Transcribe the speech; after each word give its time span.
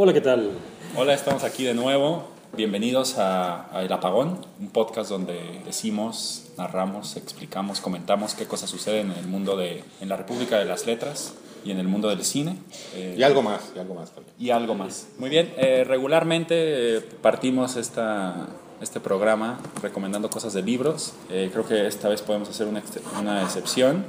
Hola, 0.00 0.12
¿qué 0.12 0.20
tal? 0.20 0.52
Hola, 0.94 1.12
estamos 1.12 1.42
aquí 1.42 1.64
de 1.64 1.74
nuevo. 1.74 2.22
Bienvenidos 2.56 3.18
a, 3.18 3.76
a 3.76 3.82
El 3.82 3.92
Apagón, 3.92 4.46
un 4.60 4.68
podcast 4.68 5.10
donde 5.10 5.60
decimos, 5.66 6.44
narramos, 6.56 7.16
explicamos, 7.16 7.80
comentamos 7.80 8.34
qué 8.34 8.46
cosas 8.46 8.70
suceden 8.70 9.10
en 9.10 9.18
el 9.18 9.26
mundo 9.26 9.56
de, 9.56 9.82
en 10.00 10.08
la 10.08 10.16
República 10.16 10.56
de 10.56 10.66
las 10.66 10.86
Letras 10.86 11.34
y 11.64 11.72
en 11.72 11.80
el 11.80 11.88
mundo 11.88 12.10
del 12.10 12.22
cine. 12.22 12.58
Eh, 12.94 13.16
y 13.18 13.24
algo 13.24 13.42
más, 13.42 13.72
y 13.74 13.80
algo 13.80 13.96
más 13.96 14.12
también. 14.12 14.32
Y 14.38 14.50
algo 14.50 14.76
más. 14.76 15.08
Muy 15.18 15.30
bien, 15.30 15.52
eh, 15.56 15.82
regularmente 15.82 16.98
eh, 16.98 17.00
partimos 17.00 17.74
esta 17.74 18.46
este 18.80 19.00
programa 19.00 19.58
recomendando 19.82 20.30
cosas 20.30 20.52
de 20.52 20.62
libros. 20.62 21.12
Eh, 21.30 21.50
creo 21.52 21.66
que 21.66 21.88
esta 21.88 22.08
vez 22.08 22.22
podemos 22.22 22.48
hacer 22.48 22.68
una, 22.68 22.82
una 23.20 23.42
excepción. 23.42 24.06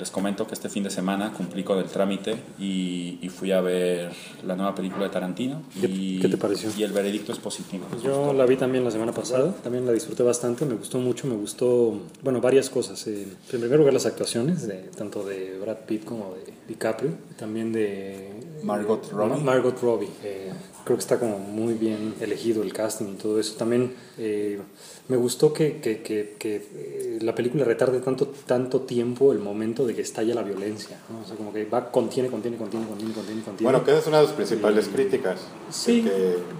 Eh, 0.00 0.04
les 0.10 0.10
comento 0.10 0.46
que 0.46 0.54
este 0.54 0.68
fin 0.68 0.82
de 0.82 0.90
semana 0.90 1.32
cumplí 1.32 1.62
con 1.62 1.78
el 1.78 1.84
trámite 1.84 2.34
y, 2.58 3.18
y 3.20 3.28
fui 3.28 3.52
a 3.52 3.60
ver 3.60 4.10
la 4.46 4.56
nueva 4.56 4.74
película 4.74 5.04
de 5.04 5.10
Tarantino. 5.10 5.62
Y, 5.80 6.18
¿Qué 6.20 6.28
te 6.28 6.36
pareció? 6.36 6.70
Y 6.76 6.82
el 6.82 6.92
veredicto 6.92 7.32
es 7.32 7.38
positivo. 7.38 7.86
Pues 7.90 8.02
yo 8.02 8.32
la 8.32 8.46
vi 8.46 8.56
también 8.56 8.84
la 8.84 8.90
semana 8.90 9.12
pasada, 9.12 9.52
también 9.62 9.86
la 9.86 9.92
disfruté 9.92 10.22
bastante, 10.22 10.64
me 10.64 10.74
gustó 10.74 10.98
mucho, 10.98 11.26
me 11.26 11.36
gustó, 11.36 12.00
bueno, 12.22 12.40
varias 12.40 12.70
cosas. 12.70 13.06
Eh, 13.06 13.22
en 13.52 13.60
primer 13.60 13.78
lugar, 13.78 13.94
las 13.94 14.06
actuaciones, 14.06 14.66
de, 14.66 14.90
tanto 14.96 15.24
de 15.24 15.58
Brad 15.58 15.78
Pitt 15.86 16.04
como 16.04 16.34
de 16.34 16.52
DiCaprio, 16.68 17.12
también 17.36 17.72
de 17.72 18.30
Margot 18.62 19.10
Robbie. 19.12 19.42
Margot 19.42 19.80
Robbie 19.80 20.08
creo 20.84 20.96
que 20.96 21.02
está 21.02 21.18
como 21.18 21.38
muy 21.38 21.74
bien 21.74 22.14
elegido 22.20 22.62
el 22.62 22.72
casting 22.72 23.12
y 23.12 23.16
todo 23.16 23.38
eso. 23.38 23.54
También 23.56 23.92
eh, 24.18 24.58
me 25.08 25.16
gustó 25.16 25.52
que, 25.52 25.80
que, 25.80 26.02
que, 26.02 26.36
que, 26.38 26.56
eh, 26.56 27.18
la 27.20 27.34
película 27.34 27.64
retarde 27.64 28.00
tanto, 28.00 28.26
tanto 28.46 28.80
tiempo 28.82 29.32
el 29.32 29.38
momento 29.38 29.86
de 29.86 29.89
que 29.94 30.02
estalla 30.02 30.34
la 30.34 30.42
violencia. 30.42 30.98
¿no? 31.08 31.20
O 31.20 31.24
sea, 31.24 31.36
como 31.36 31.52
que 31.52 31.64
va, 31.64 31.90
contiene, 31.90 32.28
contiene, 32.28 32.56
contiene, 32.56 32.86
contiene, 32.86 33.12
contiene, 33.12 33.42
contiene. 33.42 33.70
Bueno, 33.70 33.84
que 33.84 33.90
esa 33.92 34.00
es 34.00 34.06
una 34.06 34.18
de 34.18 34.24
las 34.24 34.32
principales 34.32 34.88
críticas. 34.88 35.40
Sí, 35.70 36.06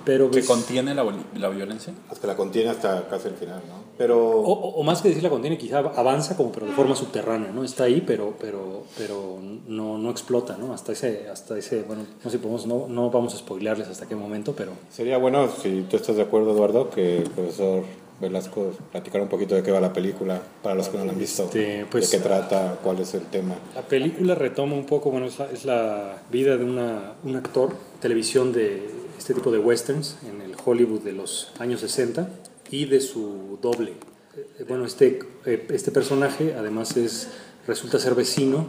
pero... 0.04 0.30
¿Que 0.30 0.44
contiene 0.44 0.94
la, 0.94 1.04
la 1.36 1.48
violencia? 1.48 1.92
Es 2.10 2.18
que 2.18 2.26
la 2.26 2.36
contiene 2.36 2.70
hasta 2.70 3.08
casi 3.08 3.28
el 3.28 3.34
final, 3.34 3.62
¿no? 3.68 3.84
Pero... 3.98 4.18
O, 4.18 4.52
o, 4.52 4.82
más 4.82 5.02
que 5.02 5.08
decir 5.08 5.22
la 5.22 5.30
contiene, 5.30 5.58
quizá 5.58 5.78
avanza 5.78 6.36
como 6.36 6.52
pero 6.52 6.66
de 6.66 6.72
forma 6.72 6.94
subterránea, 6.94 7.50
¿no? 7.52 7.64
Está 7.64 7.84
ahí, 7.84 8.02
pero, 8.06 8.34
pero, 8.40 8.84
pero 8.96 9.38
no, 9.68 9.98
no 9.98 10.10
explota, 10.10 10.56
¿no? 10.56 10.72
Hasta 10.72 10.92
ese, 10.92 11.28
hasta 11.28 11.58
ese 11.58 11.82
bueno, 11.82 12.04
no 12.22 12.30
sé, 12.30 12.38
podemos, 12.38 12.66
no, 12.66 12.86
no 12.88 13.10
vamos 13.10 13.34
a 13.34 13.38
spoilearles 13.38 13.88
hasta 13.88 14.06
qué 14.06 14.16
momento, 14.16 14.54
pero... 14.56 14.72
Sería 14.90 15.18
bueno, 15.18 15.48
si 15.48 15.82
tú 15.88 15.96
estás 15.96 16.16
de 16.16 16.22
acuerdo, 16.22 16.52
Eduardo, 16.52 16.90
que 16.90 17.18
el 17.18 17.30
profesor 17.30 17.84
Velasco 18.20 18.72
platicar 18.92 19.20
un 19.22 19.28
poquito 19.28 19.54
de 19.54 19.62
qué 19.62 19.70
va 19.70 19.80
la 19.80 19.92
película 19.92 20.40
para 20.62 20.74
los 20.74 20.88
que 20.88 20.98
no 20.98 21.04
la 21.04 21.12
han 21.12 21.18
visto, 21.18 21.44
este, 21.44 21.86
pues, 21.90 22.10
de 22.10 22.18
qué 22.18 22.22
trata, 22.22 22.78
cuál 22.82 22.98
es 23.00 23.14
el 23.14 23.22
tema. 23.22 23.54
La 23.74 23.82
película 23.82 24.34
retoma 24.34 24.74
un 24.74 24.86
poco, 24.86 25.10
bueno, 25.10 25.26
es 25.26 25.38
la, 25.38 25.50
es 25.50 25.64
la 25.64 26.22
vida 26.30 26.56
de 26.56 26.64
una, 26.64 27.14
un 27.24 27.36
actor, 27.36 27.70
televisión 28.00 28.52
de 28.52 28.88
este 29.18 29.34
tipo 29.34 29.50
de 29.50 29.58
westerns 29.58 30.16
en 30.28 30.42
el 30.42 30.54
Hollywood 30.64 31.00
de 31.00 31.12
los 31.12 31.52
años 31.58 31.80
60 31.80 32.28
y 32.70 32.86
de 32.86 33.00
su 33.00 33.58
doble. 33.60 33.92
Eh, 34.36 34.64
bueno, 34.68 34.84
este, 34.84 35.20
eh, 35.44 35.66
este 35.70 35.90
personaje 35.90 36.54
además 36.54 36.96
es, 36.96 37.28
resulta 37.66 37.98
ser 37.98 38.14
vecino 38.14 38.66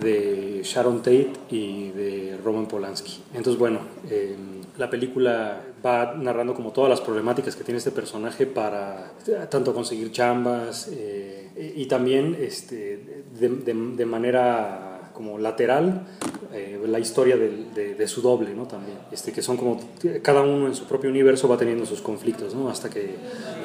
de 0.00 0.62
Sharon 0.64 0.98
Tate 0.98 1.32
y 1.50 1.90
de 1.90 2.38
Roman 2.42 2.66
Polanski. 2.66 3.22
Entonces, 3.34 3.58
bueno, 3.58 3.80
eh, 4.10 4.36
la 4.78 4.90
película 4.90 5.60
va 5.84 6.14
narrando 6.14 6.54
como 6.54 6.72
todas 6.72 6.88
las 6.88 7.00
problemáticas 7.00 7.56
que 7.56 7.64
tiene 7.64 7.78
este 7.78 7.90
personaje 7.90 8.46
para 8.46 9.12
tanto 9.50 9.74
conseguir 9.74 10.12
chambas 10.12 10.88
eh, 10.92 11.74
y 11.76 11.86
también 11.86 12.36
este, 12.40 13.24
de, 13.38 13.48
de, 13.48 13.74
de, 13.96 14.06
manera 14.06 15.10
como 15.12 15.38
lateral 15.38 16.06
eh, 16.52 16.80
la 16.86 16.98
historia 16.98 17.36
de, 17.36 17.94
de, 17.94 18.08
su 18.08 18.22
doble, 18.22 18.54
¿no? 18.54 18.66
También, 18.66 18.98
este, 19.12 19.32
que 19.32 19.42
son 19.42 19.56
como 19.56 19.80
cada 20.22 20.42
uno 20.42 20.66
en 20.66 20.74
su 20.74 20.84
propio 20.84 21.10
universo 21.10 21.48
va 21.48 21.56
teniendo 21.56 21.86
sus 21.86 22.00
conflictos, 22.00 22.54
¿no? 22.54 22.68
Hasta 22.68 22.88
que 22.90 23.14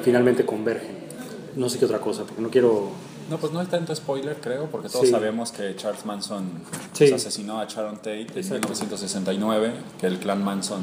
finalmente 0.02 0.44
convergen. 0.44 1.10
No 1.56 1.68
sé 1.68 1.78
qué 1.78 1.84
otra 1.84 2.00
cosa, 2.00 2.24
porque 2.24 2.40
no 2.40 2.50
quiero 2.50 2.90
no, 3.30 3.38
pues 3.38 3.52
no 3.52 3.60
hay 3.60 3.66
tanto 3.66 3.94
spoiler, 3.94 4.36
creo, 4.40 4.66
porque 4.66 4.88
todos 4.88 5.06
sí. 5.06 5.12
sabemos 5.12 5.52
que 5.52 5.76
Charles 5.76 6.04
Manson 6.04 6.50
sí. 6.92 7.06
pues, 7.08 7.12
asesinó 7.12 7.60
a 7.60 7.66
Sharon 7.66 7.98
Tate 7.98 8.22
en 8.22 8.26
1969, 8.34 9.72
que 10.00 10.08
el 10.08 10.18
clan 10.18 10.42
Manson 10.42 10.80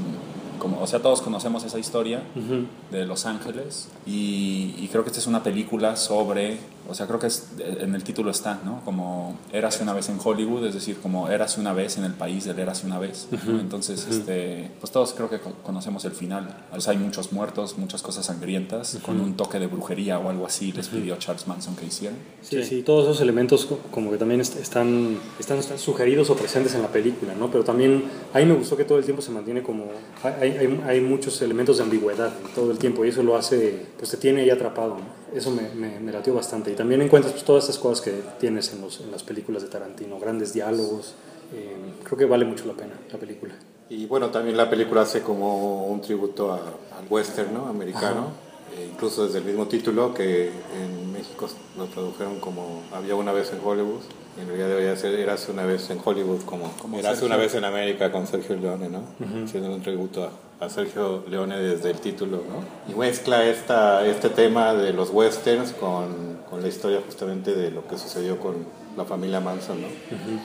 como, 0.57 0.81
o 0.81 0.87
sea, 0.87 0.99
todos 1.01 1.21
conocemos 1.21 1.63
esa 1.63 1.79
historia 1.79 2.21
uh 2.35 2.39
-huh. 2.39 2.65
de 2.91 3.05
Los 3.05 3.25
Ángeles 3.25 3.89
y, 4.05 4.75
y, 4.77 4.89
creo 4.91 5.03
que 5.03 5.09
esta 5.09 5.19
es 5.19 5.27
una 5.27 5.43
película 5.43 5.95
sobre, 5.95 6.57
o 6.89 6.93
sea, 6.93 7.07
creo 7.07 7.19
que 7.19 7.27
es, 7.27 7.47
en 7.59 7.95
el 7.95 8.03
título 8.03 8.31
está, 8.31 8.59
¿no? 8.63 8.81
Como 8.85 9.35
Érase 9.51 9.83
una 9.83 9.93
vez 9.93 10.09
en 10.09 10.17
Hollywood, 10.23 10.65
es 10.65 10.73
decir, 10.73 10.97
como 11.01 11.29
Érase 11.29 11.59
una 11.59 11.73
vez 11.73 11.97
en 11.97 12.03
el 12.05 12.13
país 12.13 12.45
del 12.45 12.59
Érase 12.59 12.85
una 12.85 12.99
vez, 12.99 13.27
uh 13.31 13.35
-huh. 13.35 13.43
¿no? 13.45 13.59
Entonces, 13.59 14.05
uh 14.05 14.11
-huh. 14.11 14.17
este, 14.17 14.71
pues 14.79 14.91
todos 14.91 15.13
creo 15.13 15.29
que 15.29 15.39
conocemos 15.63 16.05
el 16.05 16.13
final. 16.13 16.55
O 16.71 16.79
sea, 16.81 16.93
hay 16.93 16.99
muchos 16.99 17.31
muertos, 17.31 17.77
muchas 17.77 18.01
cosas 18.01 18.25
sangrientas, 18.25 18.97
con 19.05 19.19
un 19.19 19.35
toque 19.35 19.59
de 19.59 19.67
brujería 19.67 20.19
o 20.19 20.29
algo 20.29 20.45
así 20.45 20.71
les 20.71 20.87
pidió 20.87 21.15
Charles 21.17 21.47
Manson 21.47 21.75
que 21.75 21.85
hicieran. 21.85 22.17
Sí, 22.41 22.63
sí, 22.63 22.81
todos 22.83 23.05
esos 23.05 23.21
elementos 23.21 23.67
como 23.91 24.11
que 24.11 24.17
también 24.17 24.41
están, 24.41 25.17
están, 25.39 25.57
están 25.57 25.77
sugeridos 25.79 26.29
o 26.29 26.35
presentes 26.35 26.73
en 26.75 26.81
la 26.81 26.87
película, 26.87 27.33
¿no? 27.37 27.49
Pero 27.51 27.63
también 27.63 28.03
ahí 28.33 28.45
me 28.45 28.53
gustó 28.53 28.75
que 28.77 28.85
todo 28.85 28.97
el 28.97 29.03
tiempo 29.03 29.21
se 29.21 29.31
mantiene 29.31 29.61
como... 29.61 29.85
Hay, 30.23 30.46
hay, 30.51 30.83
hay, 30.85 31.01
muchos 31.01 31.41
elementos 31.41 31.77
de 31.77 31.83
ambigüedad 31.83 32.33
todo 32.53 32.71
el 32.71 32.77
tiempo 32.77 33.05
y 33.05 33.09
eso 33.09 33.23
lo 33.23 33.35
hace, 33.35 33.85
pues 33.97 34.11
te 34.11 34.17
tiene 34.17 34.41
ahí 34.41 34.49
atrapado. 34.49 34.97
¿no? 34.97 35.37
Eso 35.37 35.51
me, 35.51 35.69
me, 35.75 35.99
me, 35.99 36.11
latió 36.11 36.33
bastante. 36.33 36.71
Y 36.71 36.75
también 36.75 37.01
encuentras 37.01 37.33
pues, 37.33 37.45
todas 37.45 37.63
estas 37.65 37.77
cosas 37.79 38.03
que 38.03 38.13
tienes 38.39 38.71
en, 38.73 38.81
los, 38.81 39.01
en 39.01 39.11
las 39.11 39.23
películas 39.23 39.63
de 39.63 39.69
Tarantino, 39.69 40.19
grandes 40.19 40.53
diálogos. 40.53 41.15
Eh, 41.53 41.75
creo 42.03 42.17
que 42.17 42.25
vale 42.25 42.45
mucho 42.45 42.65
la 42.65 42.73
pena 42.73 42.93
la 43.11 43.17
película. 43.17 43.53
Y 43.89 44.05
bueno, 44.05 44.29
también 44.29 44.57
la 44.57 44.69
película 44.69 45.01
hace 45.01 45.21
como 45.21 45.87
un 45.87 46.01
tributo 46.01 46.51
a, 46.51 46.57
al 46.57 47.05
western 47.09 47.53
¿no? 47.53 47.67
americano. 47.67 48.27
Eh, 48.27 48.46
incluso 48.85 49.25
desde 49.25 49.39
el 49.39 49.45
mismo 49.45 49.67
título 49.67 50.13
que 50.13 50.47
en 50.47 51.11
México 51.11 51.47
lo 51.77 51.85
tradujeron 51.85 52.39
como 52.39 52.83
Había 52.93 53.15
una 53.15 53.31
vez 53.31 53.51
en 53.51 53.59
Hollywood 53.63 54.01
y 54.37 54.41
en 54.41 54.47
realidad 54.47 54.69
debería 54.69 54.95
ser 54.95 55.13
Érase 55.15 55.51
una 55.51 55.65
vez 55.65 55.89
en 55.89 55.99
Hollywood 56.03 56.41
como, 56.43 56.71
como 56.81 56.97
Érase 56.99 57.25
una 57.25 57.37
vez 57.37 57.55
en 57.55 57.65
América 57.65 58.11
con 58.11 58.27
Sergio 58.27 58.55
Leone, 58.55 58.89
¿no? 58.89 58.99
Uh 59.19 59.23
-huh. 59.23 59.47
Siendo 59.47 59.73
un 59.73 59.81
tributo 59.81 60.29
a, 60.59 60.65
a, 60.65 60.69
Sergio 60.69 61.23
Leone 61.29 61.57
desde 61.57 61.91
el 61.91 61.99
título, 61.99 62.37
¿no? 62.37 62.91
Y 62.91 62.95
mezcla 62.97 63.45
esta, 63.45 64.05
este 64.05 64.29
tema 64.29 64.73
de 64.73 64.93
los 64.93 65.09
westerns 65.09 65.73
con, 65.73 66.39
con 66.49 66.61
la 66.61 66.67
historia 66.67 67.01
justamente 67.05 67.55
de 67.55 67.71
lo 67.71 67.87
que 67.87 67.97
sucedió 67.97 68.39
con 68.39 68.55
la 68.95 69.05
familia 69.05 69.39
Manson, 69.39 69.81
¿no? 69.81 69.87
Uh 69.87 69.89
-huh 69.89 70.39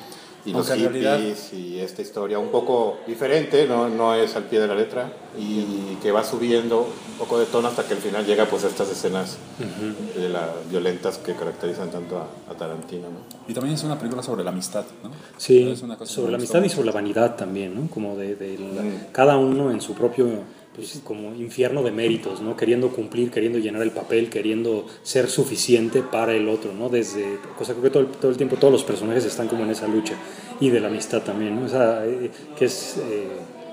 y 0.45 0.53
los 0.53 0.67
hippies 0.69 0.93
realidad... 0.93 1.21
y 1.53 1.79
esta 1.79 2.03
historia 2.03 2.39
un 2.39 2.49
poco 2.49 2.99
diferente, 3.07 3.67
¿no? 3.67 3.89
no 3.89 4.15
es 4.15 4.35
al 4.37 4.45
pie 4.45 4.61
de 4.61 4.67
la 4.67 4.75
letra 4.75 5.13
y 5.39 5.97
que 6.03 6.11
va 6.11 6.25
subiendo 6.25 6.81
un 6.81 7.19
poco 7.19 7.39
de 7.39 7.47
tono 7.47 7.69
hasta 7.69 7.87
que 7.87 7.95
al 7.95 8.01
final 8.01 8.27
llega 8.27 8.47
pues 8.47 8.65
a 8.65 8.69
estas 8.69 8.91
escenas 8.91 9.39
uh 9.61 9.63
-huh. 9.63 10.21
de 10.21 10.29
la, 10.29 10.53
violentas 10.71 11.19
que 11.19 11.35
caracterizan 11.35 11.91
tanto 11.91 12.19
a, 12.19 12.27
a 12.51 12.55
Tarantino. 12.55 13.09
¿no? 13.09 13.19
Y 13.47 13.55
también 13.55 13.75
es 13.75 13.85
una 13.85 13.97
película 13.99 14.23
sobre 14.23 14.43
la 14.45 14.51
amistad, 14.51 14.85
¿no? 15.03 15.11
Sí, 15.37 15.75
sobre 16.05 16.33
la 16.33 16.39
amistad 16.39 16.63
y 16.63 16.69
sobre 16.69 16.87
la 16.87 16.93
vanidad 16.93 17.37
también, 17.37 17.75
¿no? 17.75 17.89
Como 17.89 18.17
de, 18.17 18.35
de 18.35 18.59
la, 18.59 18.83
mm. 18.83 19.07
cada 19.13 19.37
uno 19.37 19.71
en 19.71 19.81
su 19.81 19.95
propio 19.95 20.27
pues, 20.75 21.01
como 21.05 21.35
infierno 21.35 21.83
de 21.83 21.91
méritos, 21.91 22.41
¿no? 22.41 22.57
Queriendo 22.57 22.89
cumplir, 22.89 23.31
queriendo 23.31 23.59
llenar 23.59 23.83
el 23.83 23.91
papel, 23.91 24.31
queriendo 24.31 24.87
ser 25.03 25.29
suficiente 25.29 26.03
para 26.03 26.35
el 26.35 26.49
otro, 26.49 26.73
¿no? 26.73 26.89
Desde, 26.89 27.39
cosa 27.59 27.75
que 27.75 27.91
todo 27.91 28.07
todo 28.07 28.31
el 28.31 28.37
tiempo 28.37 28.57
todos 28.57 28.73
los 28.73 28.85
personajes 28.85 29.25
están 29.25 29.49
como 29.49 29.65
en 29.65 29.71
esa 29.71 29.87
lucha 29.87 30.15
y 30.61 30.71
de 30.71 30.81
la 30.81 30.89
amistad 30.89 31.23
también, 31.23 31.57
¿no? 31.57 31.67
O 31.67 31.69
sea, 31.69 32.07
eh, 32.07 32.31
que 32.57 32.65
es 32.65 32.97
eh, 32.99 33.29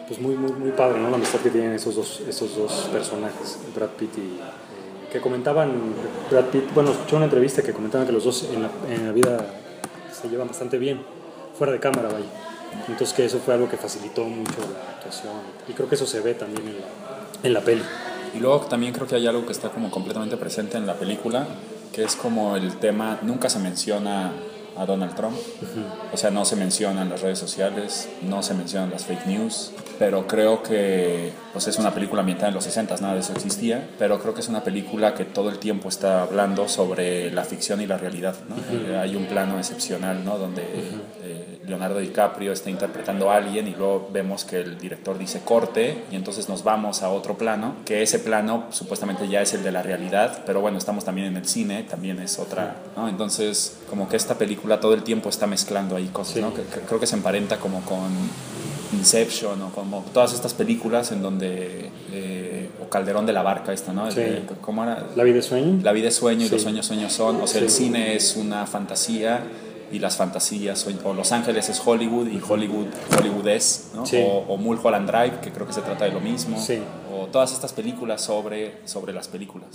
pues 0.08 0.20
muy, 0.20 0.36
muy, 0.36 0.52
muy 0.52 0.72
padre, 0.72 1.00
¿no? 1.00 1.10
La 1.10 1.16
amistad 1.16 1.40
que 1.40 1.50
tienen 1.52 1.74
esos 1.74 1.96
dos, 1.96 2.22
esos 2.28 2.56
dos 2.56 2.90
personajes, 2.92 3.60
Brad 3.76 3.90
Pitt 3.90 4.18
y... 4.18 4.22
Eh, 4.22 4.70
que 5.12 5.20
comentaban, 5.20 5.72
Brad 6.30 6.46
Pitt, 6.46 6.72
bueno, 6.76 6.92
escuché 6.92 7.16
una 7.16 7.26
entrevista 7.26 7.64
que 7.64 7.74
comentaban 7.74 8.06
que 8.06 8.14
los 8.14 8.26
dos 8.26 8.48
en 8.54 8.62
la, 8.62 8.70
en 8.94 9.08
la 9.08 9.12
vida 9.12 9.44
se 10.12 10.30
llevan 10.30 10.48
bastante 10.48 10.78
bien, 10.78 11.02
fuera 11.58 11.74
de 11.74 11.80
cámara, 11.80 12.10
vaya. 12.10 12.28
Entonces 12.88 13.14
que 13.14 13.26
eso 13.26 13.40
fue 13.40 13.54
algo 13.54 13.70
que 13.70 13.78
facilitó 13.78 14.24
mucho 14.24 14.58
la 14.60 14.92
actuación 14.96 15.34
y 15.68 15.74
creo 15.74 15.88
que 15.88 15.96
eso 15.96 16.06
se 16.06 16.22
ve 16.22 16.34
también 16.34 16.68
en 16.68 16.76
la, 16.82 16.88
en 17.44 17.54
la 17.54 17.62
peli. 17.62 17.84
Y 18.36 18.40
luego 18.40 18.60
también 18.62 18.94
creo 18.94 19.08
que 19.08 19.16
hay 19.16 19.28
algo 19.28 19.46
que 19.46 19.52
está 19.52 19.70
como 19.70 19.90
completamente 19.90 20.38
presente 20.38 20.78
en 20.78 20.86
la 20.86 20.96
película, 20.96 21.48
que 21.94 22.04
es 22.04 22.16
como 22.16 22.56
el 22.56 22.78
tema, 22.78 23.20
nunca 23.24 23.50
se 23.50 23.60
menciona 23.60 24.32
a 24.78 24.86
Donald 24.86 25.14
Trump, 25.16 25.36
uh 25.36 25.66
-huh. 25.66 26.14
o 26.14 26.18
sea, 26.18 26.32
no 26.32 26.46
se 26.46 26.56
mencionan 26.56 27.10
las 27.10 27.22
redes 27.22 27.38
sociales, 27.38 28.08
no 28.22 28.42
se 28.42 28.54
mencionan 28.54 28.92
las 28.92 29.04
fake 29.04 29.26
news, 29.26 29.72
pero 29.98 30.26
creo 30.26 30.64
que 30.64 31.34
pues 31.52 31.68
es 31.68 31.78
una 31.80 31.94
película 31.94 32.22
ambientada 32.22 32.48
en 32.50 32.54
los 32.54 32.64
60, 32.64 32.96
nada 33.02 33.16
de 33.16 33.20
eso 33.20 33.34
existía, 33.34 33.90
pero 33.98 34.20
creo 34.20 34.34
que 34.34 34.40
es 34.40 34.48
una 34.48 34.64
película 34.64 35.16
que 35.16 35.26
todo 35.26 35.50
el 35.50 35.58
tiempo 35.58 35.90
está 35.90 36.22
hablando 36.22 36.70
sobre 36.70 37.30
la 37.32 37.44
ficción 37.44 37.82
y 37.82 37.88
la 37.88 37.98
realidad, 37.98 38.36
¿no? 38.48 38.56
Uh 38.56 38.60
-huh. 38.94 39.00
Hay 39.02 39.16
un 39.18 39.26
plano 39.26 39.58
excepcional, 39.58 40.24
¿no? 40.24 40.38
Donde 40.38 40.62
uh 40.62 40.66
-huh. 40.66 41.26
eh, 41.26 41.59
Leonardo 41.70 42.00
DiCaprio 42.00 42.52
está 42.52 42.70
interpretando 42.70 43.32
a 43.32 43.36
alguien 43.38 43.68
y 43.68 43.76
luego 43.76 44.10
vemos 44.12 44.44
que 44.44 44.58
el 44.60 44.78
director 44.78 45.18
dice 45.18 45.42
corte 45.46 46.04
y 46.12 46.16
entonces 46.16 46.50
nos 46.50 46.64
vamos 46.64 47.04
a 47.04 47.10
otro 47.10 47.38
plano, 47.38 47.76
que 47.86 48.02
ese 48.02 48.20
plano 48.20 48.66
supuestamente 48.72 49.28
ya 49.28 49.42
es 49.42 49.54
el 49.54 49.64
de 49.64 49.72
la 49.72 49.82
realidad, 49.84 50.44
pero 50.46 50.62
bueno, 50.62 50.78
estamos 50.78 51.06
también 51.06 51.28
en 51.28 51.38
el 51.38 51.46
cine, 51.48 51.84
también 51.84 52.20
es 52.20 52.40
otra, 52.40 52.76
¿no? 52.98 53.08
Entonces, 53.08 53.78
como 53.90 54.10
que 54.10 54.18
esta 54.18 54.36
película 54.38 54.80
todo 54.80 54.94
el 54.94 55.04
tiempo 55.04 55.30
está 55.30 55.48
mezclando 55.48 55.96
ahí 55.96 56.08
cosas, 56.08 56.34
sí. 56.36 56.42
¿no? 56.42 56.54
Que, 56.54 56.64
que 56.64 56.80
creo 56.82 57.00
que 57.00 57.08
se 57.08 57.16
emparenta 57.16 57.58
como 57.58 57.82
con 57.82 58.10
Inception 58.92 59.62
o 59.62 59.70
como 59.70 60.04
todas 60.14 60.34
estas 60.34 60.54
películas 60.56 61.12
en 61.12 61.22
donde, 61.22 61.92
eh, 62.12 62.70
o 62.84 62.90
Calderón 62.90 63.26
de 63.28 63.34
la 63.34 63.44
Barca 63.44 63.72
esta, 63.72 63.94
¿no? 63.94 64.10
Sí. 64.10 64.22
¿Cómo 64.62 64.84
era? 64.84 65.06
La 65.16 65.24
vida 65.24 65.40
es 65.40 65.46
sueño. 65.46 65.80
La 65.84 65.92
vida 65.92 66.08
es 66.08 66.16
sueño 66.16 66.42
y 66.42 66.46
Sí. 66.48 66.54
los 66.56 66.64
sueños 66.64 66.86
sueños 66.88 67.14
son. 67.14 67.40
O 67.42 67.46
sea, 67.48 67.62
el 67.62 67.70
cine 67.70 68.16
es 68.16 68.36
una 68.36 68.66
fantasía 68.66 69.44
y 69.92 70.00
las 70.00 70.18
fantasías, 70.18 70.88
o 71.04 71.14
Los 71.14 71.32
Ángeles 71.32 71.70
es 71.70 71.82
Hollywood 71.84 72.28
y 72.28 72.42
Hollywood, 72.48 72.88
Hollywood 73.18 73.48
es, 73.48 73.92
¿no? 73.96 74.06
Sí. 74.06 74.18
O, 74.18 74.46
o 74.48 74.58
Mulholland 74.58 75.10
Drive, 75.10 75.40
que 75.42 75.52
creo 75.52 75.66
que 75.68 75.74
se 75.74 75.82
trata 75.82 76.06
de 76.06 76.12
lo 76.12 76.20
mismo. 76.20 76.60
Sí. 76.60 76.80
Todas 77.32 77.54
estas 77.54 77.74
películas 77.74 78.22
sobre, 78.24 78.74
sobre 78.86 79.14
las 79.14 79.28
películas. 79.28 79.70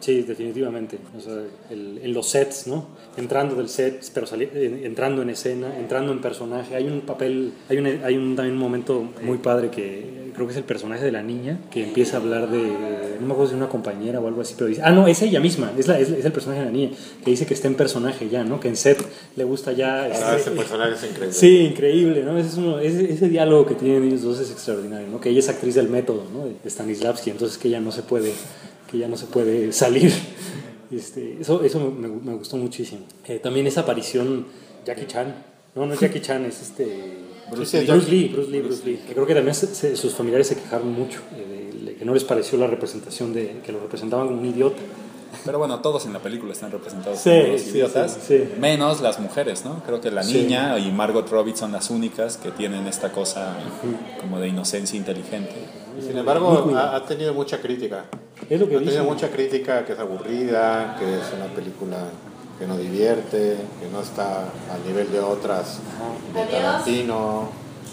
Sí, 0.00 0.22
definitivamente. 0.22 0.98
O 1.16 1.20
sea, 1.20 1.34
el- 1.70 1.98
en 2.02 2.12
los 2.12 2.28
sets, 2.28 2.66
¿no? 2.66 2.86
Entrando 3.16 3.54
del 3.54 3.68
set, 3.68 4.02
pero 4.12 4.26
entrando 4.34 5.22
en 5.22 5.30
escena, 5.30 5.76
entrando 5.78 6.12
en 6.12 6.20
personaje. 6.20 6.74
Hay 6.74 6.86
un 6.86 7.00
papel, 7.02 7.52
hay 7.68 7.78
un, 7.78 7.86
hay 7.86 8.16
un, 8.16 8.36
también 8.36 8.54
un 8.56 8.60
momento 8.62 9.08
muy 9.22 9.38
padre 9.38 9.70
que 9.70 10.26
creo 10.36 10.46
que 10.46 10.52
es 10.52 10.58
el 10.58 10.64
personaje 10.64 11.02
de 11.02 11.12
la 11.12 11.22
niña 11.22 11.58
que 11.70 11.82
empieza 11.84 12.18
a 12.18 12.20
hablar 12.20 12.50
de, 12.50 12.58
no 12.58 13.26
me 13.26 13.32
acuerdo 13.32 13.46
si 13.46 13.50
de 13.52 13.56
una 13.56 13.70
compañera 13.70 14.20
o 14.20 14.28
algo 14.28 14.42
así, 14.42 14.52
pero 14.54 14.68
dice, 14.68 14.82
ah, 14.84 14.90
no, 14.90 15.06
es 15.06 15.22
ella 15.22 15.40
misma, 15.40 15.72
es, 15.78 15.88
la, 15.88 15.98
es, 15.98 16.10
es 16.10 16.26
el 16.26 16.32
personaje 16.32 16.60
de 16.60 16.66
la 16.66 16.72
niña, 16.72 16.90
que 17.24 17.30
dice 17.30 17.46
que 17.46 17.54
está 17.54 17.68
en 17.68 17.74
personaje 17.74 18.28
ya, 18.28 18.44
¿no? 18.44 18.60
Que 18.60 18.68
en 18.68 18.76
set 18.76 19.02
le 19.34 19.44
gusta 19.44 19.72
ya... 19.72 20.02
Ah, 20.02 20.08
este, 20.08 20.36
ese 20.36 20.50
personaje 20.50 20.92
es 20.92 21.04
increíble. 21.04 21.32
Sí, 21.32 21.56
increíble, 21.60 22.22
¿no? 22.22 22.36
Ese, 22.36 22.48
es 22.50 22.56
uno- 22.58 22.78
ese, 22.80 23.10
ese 23.14 23.30
diálogo 23.30 23.64
que 23.64 23.76
tienen 23.76 24.04
ellos 24.04 24.20
dos 24.24 24.38
es 24.40 24.50
extraordinario, 24.50 25.08
¿no? 25.08 25.22
Que 25.22 25.30
ella 25.30 25.38
es 25.38 25.48
actriz 25.48 25.74
del 25.74 25.88
método, 25.88 26.24
¿no? 26.30 26.44
De 26.44 26.52
Stanislavski, 26.96 27.30
entonces 27.30 27.58
que 27.58 27.68
ella 27.68 27.80
no 27.80 27.92
se 27.92 28.02
puede, 28.02 28.32
que 28.90 28.96
ella 28.96 29.08
no 29.08 29.16
se 29.16 29.26
puede 29.26 29.72
salir. 29.84 30.12
Este, 30.90 31.38
eso 31.40 31.62
eso 31.62 31.80
me, 31.80 32.08
me 32.08 32.34
gustó 32.34 32.56
muchísimo. 32.56 33.00
Eh, 33.26 33.38
también 33.38 33.66
esa 33.66 33.80
aparición, 33.82 34.46
Jackie 34.84 35.06
Chan, 35.06 35.34
no, 35.74 35.86
no 35.86 35.94
es 35.94 36.00
Jackie 36.00 36.20
Chan, 36.20 36.44
es 36.44 36.62
este... 36.62 37.24
Bruce 37.50 37.80
Lee. 37.80 37.86
Bruce 37.86 38.10
Lee, 38.10 38.28
Bruce 38.28 38.50
Lee, 38.50 38.60
Bruce 38.60 38.82
Lee. 38.84 39.00
Que 39.06 39.14
creo 39.14 39.26
que 39.26 39.34
también 39.34 39.54
se- 39.54 39.72
se- 39.74 39.96
sus 39.96 40.14
familiares 40.14 40.48
se 40.48 40.56
quejaron 40.56 40.92
mucho, 40.92 41.20
eh, 41.36 41.70
de- 41.72 41.84
de 41.92 41.94
que 41.96 42.04
no 42.04 42.12
les 42.14 42.24
pareció 42.24 42.58
la 42.58 42.66
representación 42.66 43.32
de, 43.32 43.60
que 43.64 43.70
lo 43.72 43.78
representaban 43.80 44.26
como 44.28 44.40
un 44.40 44.46
idiota. 44.46 44.78
Pero 45.44 45.58
bueno, 45.58 45.80
todos 45.80 46.06
en 46.06 46.12
la 46.12 46.18
película 46.20 46.52
están 46.52 46.72
representados 46.72 47.20
Sí, 47.20 47.30
como 47.30 47.52
los 47.52 47.66
idiotas, 47.68 48.18
sí, 48.26 48.38
sí. 48.38 48.48
menos 48.58 49.00
las 49.00 49.20
mujeres, 49.20 49.64
¿no? 49.64 49.80
Creo 49.84 50.00
que 50.00 50.10
la 50.10 50.24
niña 50.24 50.76
y 50.78 50.90
Margot 50.90 51.28
Robbie 51.30 51.54
son 51.56 51.70
las 51.72 51.90
únicas 51.90 52.36
que 52.36 52.50
tienen 52.50 52.86
esta 52.88 53.12
cosa 53.12 53.54
como 54.20 54.40
de 54.40 54.48
inocencia 54.48 54.96
inteligente. 54.96 55.52
Y 55.98 56.02
sin 56.02 56.18
embargo, 56.18 56.70
ha, 56.76 56.96
ha 56.96 57.04
tenido 57.04 57.32
mucha 57.34 57.58
crítica. 57.60 58.04
Es 58.50 58.60
lo 58.60 58.68
que 58.68 58.76
Ha 58.76 58.78
tenido 58.78 58.92
dicen. 59.02 59.04
mucha 59.06 59.30
crítica 59.30 59.84
que 59.84 59.92
es 59.94 59.98
aburrida, 59.98 60.96
que 60.98 61.04
es 61.18 61.22
una 61.34 61.46
película 61.54 61.98
que 62.58 62.66
no 62.66 62.76
divierte, 62.76 63.56
que 63.80 63.88
no 63.92 64.00
está 64.00 64.40
al 64.42 64.84
nivel 64.86 65.10
de 65.12 65.20
otras 65.20 65.78
de 66.34 66.44
Tarantino. 66.46 67.48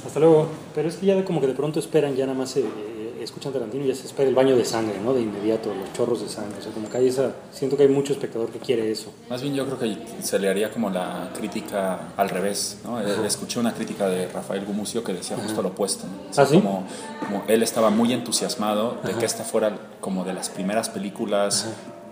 Hasta 0.06 0.20
luego. 0.20 0.48
Pero 0.76 0.90
es 0.90 0.96
que 0.98 1.06
ya 1.06 1.16
de- 1.16 1.24
como 1.24 1.40
que 1.42 1.48
de 1.48 1.54
pronto 1.54 1.80
esperan, 1.80 2.16
ya 2.16 2.26
nada 2.26 2.38
más 2.38 2.56
eh, 2.58 2.62
eh, 2.62 2.93
escuchan 3.24 3.54
Tarantino 3.54 3.86
y 3.86 3.88
ya 3.88 3.96
se 3.96 4.06
espera 4.08 4.30
el 4.30 4.36
baño 4.36 4.56
de 4.56 4.66
sangre, 4.66 5.00
¿no? 5.04 5.14
De 5.14 5.22
inmediato, 5.22 5.74
los 5.74 5.92
chorros 5.94 6.22
de 6.22 6.30
sangre. 6.30 6.60
O 6.60 6.62
sea, 6.62 6.72
como 6.72 6.90
que 6.90 6.98
hay 6.98 7.08
esa... 7.08 7.32
Siento 7.52 7.76
que 7.78 7.84
hay 7.84 7.90
mucho 7.90 8.14
espectador 8.14 8.50
que 8.50 8.60
quiere 8.60 8.92
eso. 8.92 9.12
Más 9.30 9.42
bien 9.42 9.54
yo 9.56 9.66
creo 9.66 9.80
que 9.80 9.98
se 10.22 10.40
le 10.40 10.50
haría 10.50 10.72
como 10.72 10.90
la 10.90 11.32
crítica 11.38 12.14
al 12.18 12.30
revés, 12.30 12.78
¿no? 12.84 13.02
Eh, 13.02 13.26
Escuché 13.26 13.60
una 13.60 13.74
crítica 13.74 14.08
de 14.08 14.28
Rafael 14.28 14.66
Gumucio 14.66 15.04
que 15.04 15.14
decía 15.14 15.38
justo 15.38 15.62
lo 15.62 15.70
opuesto, 15.70 16.06
¿no? 16.08 16.30
O 16.30 16.34
sea, 16.34 16.44
¿Ah, 16.44 16.48
sí? 16.48 16.56
como, 16.58 16.84
como 17.20 17.44
él 17.48 17.64
estaba 17.64 17.90
muy 17.90 18.14
entusiasmado 18.14 18.98
de 19.04 19.14
que 19.14 19.26
esta 19.26 19.44
fuera 19.44 19.78
como 20.02 20.24
de 20.26 20.34
las 20.34 20.50
primeras 20.50 20.90
películas 20.90 21.68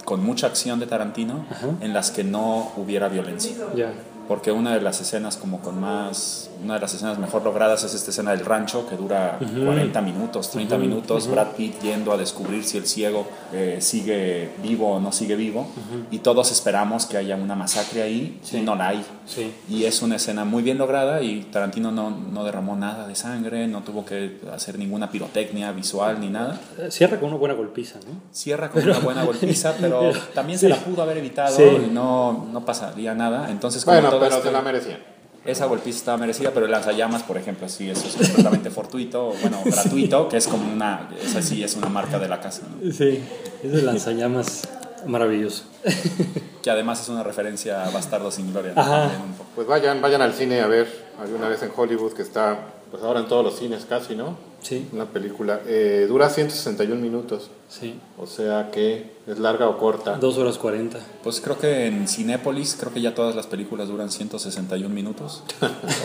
con 0.06 0.24
mucha 0.24 0.48
acción 0.48 0.80
de 0.80 0.88
Tarantino 0.88 1.46
en 1.80 1.94
las 1.94 2.12
que 2.12 2.24
no 2.24 2.72
hubiera 2.78 3.08
violencia. 3.08 3.56
Ya. 3.76 3.94
Porque 4.28 4.52
una 4.52 4.74
de 4.74 4.82
las 4.82 5.02
escenas 5.02 5.36
como 5.38 5.60
con 5.60 5.80
más, 5.80 6.50
una 6.64 6.76
de 6.76 6.80
las 6.80 6.94
escenas 6.94 7.18
mejor 7.18 7.44
logradas 7.44 7.84
es 7.84 7.94
esta 7.94 8.12
escena 8.12 8.32
del 8.32 8.46
rancho 8.46 8.88
que 8.88 8.96
dura 8.96 9.38
40 9.40 10.02
minutos, 10.02 10.50
30 10.52 10.78
minutos, 10.78 11.28
Brad 11.28 11.48
Pitt 11.58 11.82
yendo 11.82 12.12
a 12.14 12.18
descubrir 12.18 12.64
si 12.64 12.78
el 12.78 12.86
ciego 12.88 13.28
eh, 13.52 13.80
sigue 13.82 14.52
vivo 14.64 14.94
o 14.94 15.00
no 15.00 15.12
sigue 15.12 15.36
vivo 15.36 15.68
y 16.12 16.20
todos 16.20 16.52
esperamos 16.52 17.06
que 17.06 17.18
haya 17.18 17.36
una 17.36 17.56
masacre 17.56 18.04
ahí 18.04 18.40
y 18.54 18.58
no 18.62 18.76
la 18.76 18.90
hay. 18.90 19.06
Sí. 19.26 19.52
Y 19.70 19.86
es 19.86 20.02
una 20.02 20.16
escena 20.18 20.46
muy 20.46 20.64
bien 20.64 20.78
lograda 20.78 21.22
y 21.22 21.42
Tarantino 21.52 21.92
no, 21.92 22.10
no 22.10 22.44
derramó 22.44 22.76
nada 22.76 23.08
de 23.08 23.16
sangre, 23.16 23.68
no 23.68 23.82
tuvo 23.82 24.06
que 24.06 24.40
hacer 24.54 24.78
ninguna 24.78 25.10
pirotecnia 25.12 25.72
visual 25.72 26.20
ni 26.22 26.30
nada. 26.30 26.60
Eh, 26.78 26.88
Cierra 26.92 27.20
con 27.20 27.30
una 27.30 27.38
buena 27.38 27.56
golpiza, 27.56 28.00
¿no? 28.08 28.14
Cierra 28.34 28.70
con 28.70 28.84
una 28.84 29.00
buena 29.00 29.24
golpiza, 29.24 29.74
pero 29.82 30.12
también 30.34 30.58
se 30.60 30.68
Sí. 30.68 30.72
la 30.72 30.78
pudo 30.78 31.02
haber 31.02 31.18
evitado 31.18 31.56
Sí. 31.56 31.64
y 31.64 31.90
no, 31.92 32.48
no 32.52 32.64
pasaría 32.66 33.14
nada. 33.16 33.50
Entonces, 33.50 33.84
como 33.84 33.96
Bueno, 33.98 34.10
todo 34.12 34.21
pero 34.26 34.36
este- 34.38 34.48
se 34.50 34.54
la 34.54 34.62
merecían. 34.62 35.00
esa 35.46 35.66
golpiza 35.66 35.98
estaba 35.98 36.18
merecida, 36.18 36.52
pero 36.54 36.66
el 36.66 36.72
lanzallamas, 36.72 37.24
por 37.24 37.38
ejemplo, 37.38 37.68
sí, 37.68 37.90
eso 37.90 38.08
es 38.08 38.16
completamente 38.16 38.70
fortuito, 38.70 39.34
bueno, 39.42 39.60
gratuito, 39.66 40.30
que 40.30 40.38
es 40.38 40.48
como 40.48 40.72
una, 40.72 41.10
esa 41.24 41.42
sí 41.42 41.64
es 41.64 41.76
una 41.76 41.90
marca 41.90 42.20
de 42.20 42.28
la 42.30 42.40
casa, 42.40 42.62
¿no? 42.70 42.92
Sí. 42.92 43.20
Ese 43.64 43.82
lanzallamas 43.82 44.68
maravilloso. 45.08 45.64
que 46.62 46.70
además 46.70 47.02
es 47.02 47.10
una 47.10 47.24
referencia 47.24 47.86
a 47.86 47.90
Bastardo 47.90 48.30
sin 48.30 48.52
Gloria. 48.52 48.74
¿no? 48.76 48.82
Ajá. 48.82 49.02
También 49.04 49.22
un 49.22 49.34
poco. 49.34 49.50
Pues 49.56 49.68
vayan, 49.68 50.00
vayan 50.02 50.22
al 50.22 50.34
cine 50.34 50.62
a 50.62 50.68
ver 50.68 50.88
alguna 51.20 51.48
vez 51.50 51.64
en 51.64 51.72
Hollywood 51.76 52.14
que 52.14 52.22
está, 52.22 52.60
pues 52.92 53.02
ahora 53.02 53.20
en 53.20 53.28
todos 53.28 53.44
los 53.44 53.58
cines 53.58 53.86
casi, 53.90 54.16
¿no? 54.16 54.38
Sí. 54.62 54.88
Una 54.94 55.06
película. 55.06 55.60
eh, 55.66 56.06
dura 56.08 56.30
161 56.30 57.02
minutos, 57.02 57.50
Sí. 57.68 57.96
o 58.20 58.28
sea 58.28 58.70
que 58.72 59.12
es 59.26 59.40
larga 59.40 59.68
o 59.68 59.78
corta. 59.80 60.18
Dos 60.18 60.38
horas 60.38 60.58
cuarenta. 60.60 61.00
Pues 61.24 61.42
creo 61.42 61.58
que 61.58 61.88
en 61.88 62.08
Cinépolis, 62.08 62.76
creo 62.80 62.94
que 62.94 63.02
ya 63.02 63.16
todas 63.16 63.36
las 63.36 63.48
películas 63.48 63.88
duran 63.88 64.12
161 64.12 64.94
minutos. 64.94 65.42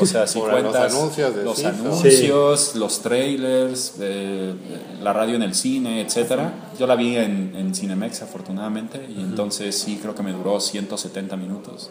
O 0.00 0.06
sea, 0.06 0.26
si 0.26 0.38
los 0.40 0.48
cuentas 0.48 0.94
anuncios 0.94 1.36
de 1.36 1.44
los 1.44 1.62
anuncios, 1.64 2.74
los 2.76 3.00
trailers, 3.02 3.94
eh, 4.00 4.54
la 5.02 5.12
radio 5.12 5.34
en 5.36 5.42
el 5.42 5.54
cine, 5.54 6.00
etcétera. 6.00 6.70
Yo 6.78 6.86
la 6.86 6.96
vi 6.96 7.16
en, 7.16 7.52
en 7.56 7.74
Cinemex, 7.74 8.22
afortunadamente, 8.22 9.06
y 9.14 9.20
entonces 9.20 9.76
sí 9.76 9.98
creo 10.00 10.14
que 10.14 10.22
me 10.22 10.32
duró 10.32 10.60
170 10.60 11.36
minutos. 11.36 11.90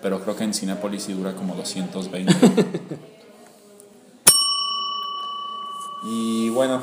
Pero 0.00 0.20
creo 0.22 0.34
que 0.34 0.44
en 0.44 0.54
Cinépolis 0.54 1.02
sí 1.02 1.12
dura 1.12 1.34
como 1.34 1.54
220. 1.56 2.32
y 6.08 6.45
bueno, 6.56 6.80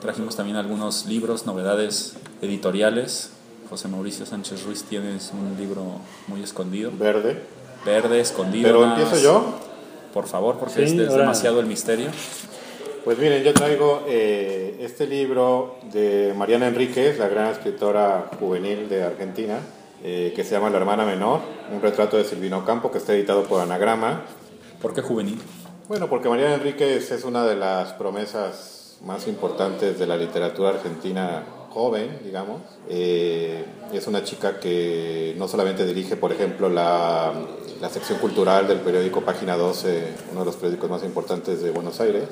trajimos 0.00 0.36
también 0.36 0.56
algunos 0.56 1.04
libros, 1.04 1.44
novedades 1.44 2.16
editoriales. 2.40 3.30
José 3.68 3.88
Mauricio 3.88 4.24
Sánchez 4.24 4.64
Ruiz 4.64 4.84
tienes 4.84 5.32
un 5.32 5.54
libro 5.58 5.84
muy 6.28 6.42
escondido, 6.42 6.90
Verde. 6.98 7.42
verde, 7.84 8.20
escondido. 8.20 8.68
Pero 8.68 8.84
empiezo 8.84 9.18
yo. 9.18 9.44
Por 10.14 10.26
favor, 10.26 10.56
porque 10.58 10.76
Sí, 10.76 10.82
este 10.92 11.04
es 11.04 11.12
demasiado 11.14 11.60
el 11.60 11.66
misterio. 11.66 12.08
Pues 13.04 13.18
miren, 13.18 13.42
yo 13.44 13.52
traigo 13.52 14.02
eh, 14.08 14.78
este 14.80 15.06
libro 15.06 15.76
de 15.92 16.32
Mariana 16.34 16.68
Enríquez, 16.68 17.18
la 17.18 17.28
gran 17.28 17.48
escritora 17.48 18.30
juvenil 18.40 18.88
de 18.88 19.04
Argentina, 19.04 19.58
eh, 20.02 20.32
que 20.34 20.42
se 20.42 20.52
llama 20.52 20.70
La 20.70 20.78
hermana 20.78 21.04
menor, 21.04 21.40
un 21.70 21.82
retrato 21.82 22.16
de 22.16 22.24
Silvino 22.24 22.64
Campo, 22.64 22.90
que 22.90 22.96
está 22.96 23.12
editado 23.12 23.42
por 23.44 23.60
Anagrama. 23.60 24.22
¿Por 24.80 24.94
qué 24.94 25.02
juvenil? 25.02 25.38
Bueno, 25.86 26.08
porque 26.08 26.30
Mariana 26.30 26.54
Enríquez 26.54 27.10
es 27.12 27.24
una 27.24 27.44
de 27.44 27.56
las 27.56 27.92
promesas 27.92 28.75
más 29.04 29.28
importantes 29.28 29.98
de 29.98 30.06
la 30.06 30.16
literatura 30.16 30.70
argentina 30.70 31.44
joven, 31.70 32.20
digamos. 32.24 32.62
Eh, 32.88 33.64
es 33.92 34.06
una 34.06 34.24
chica 34.24 34.58
que 34.58 35.34
no 35.36 35.46
solamente 35.46 35.84
dirige, 35.84 36.16
por 36.16 36.32
ejemplo, 36.32 36.68
la, 36.68 37.32
la 37.80 37.88
sección 37.90 38.18
cultural 38.18 38.66
del 38.66 38.80
periódico 38.80 39.20
Página 39.20 39.56
12, 39.56 40.14
uno 40.30 40.40
de 40.40 40.46
los 40.46 40.56
periódicos 40.56 40.88
más 40.88 41.04
importantes 41.04 41.62
de 41.62 41.70
Buenos 41.70 42.00
Aires, 42.00 42.24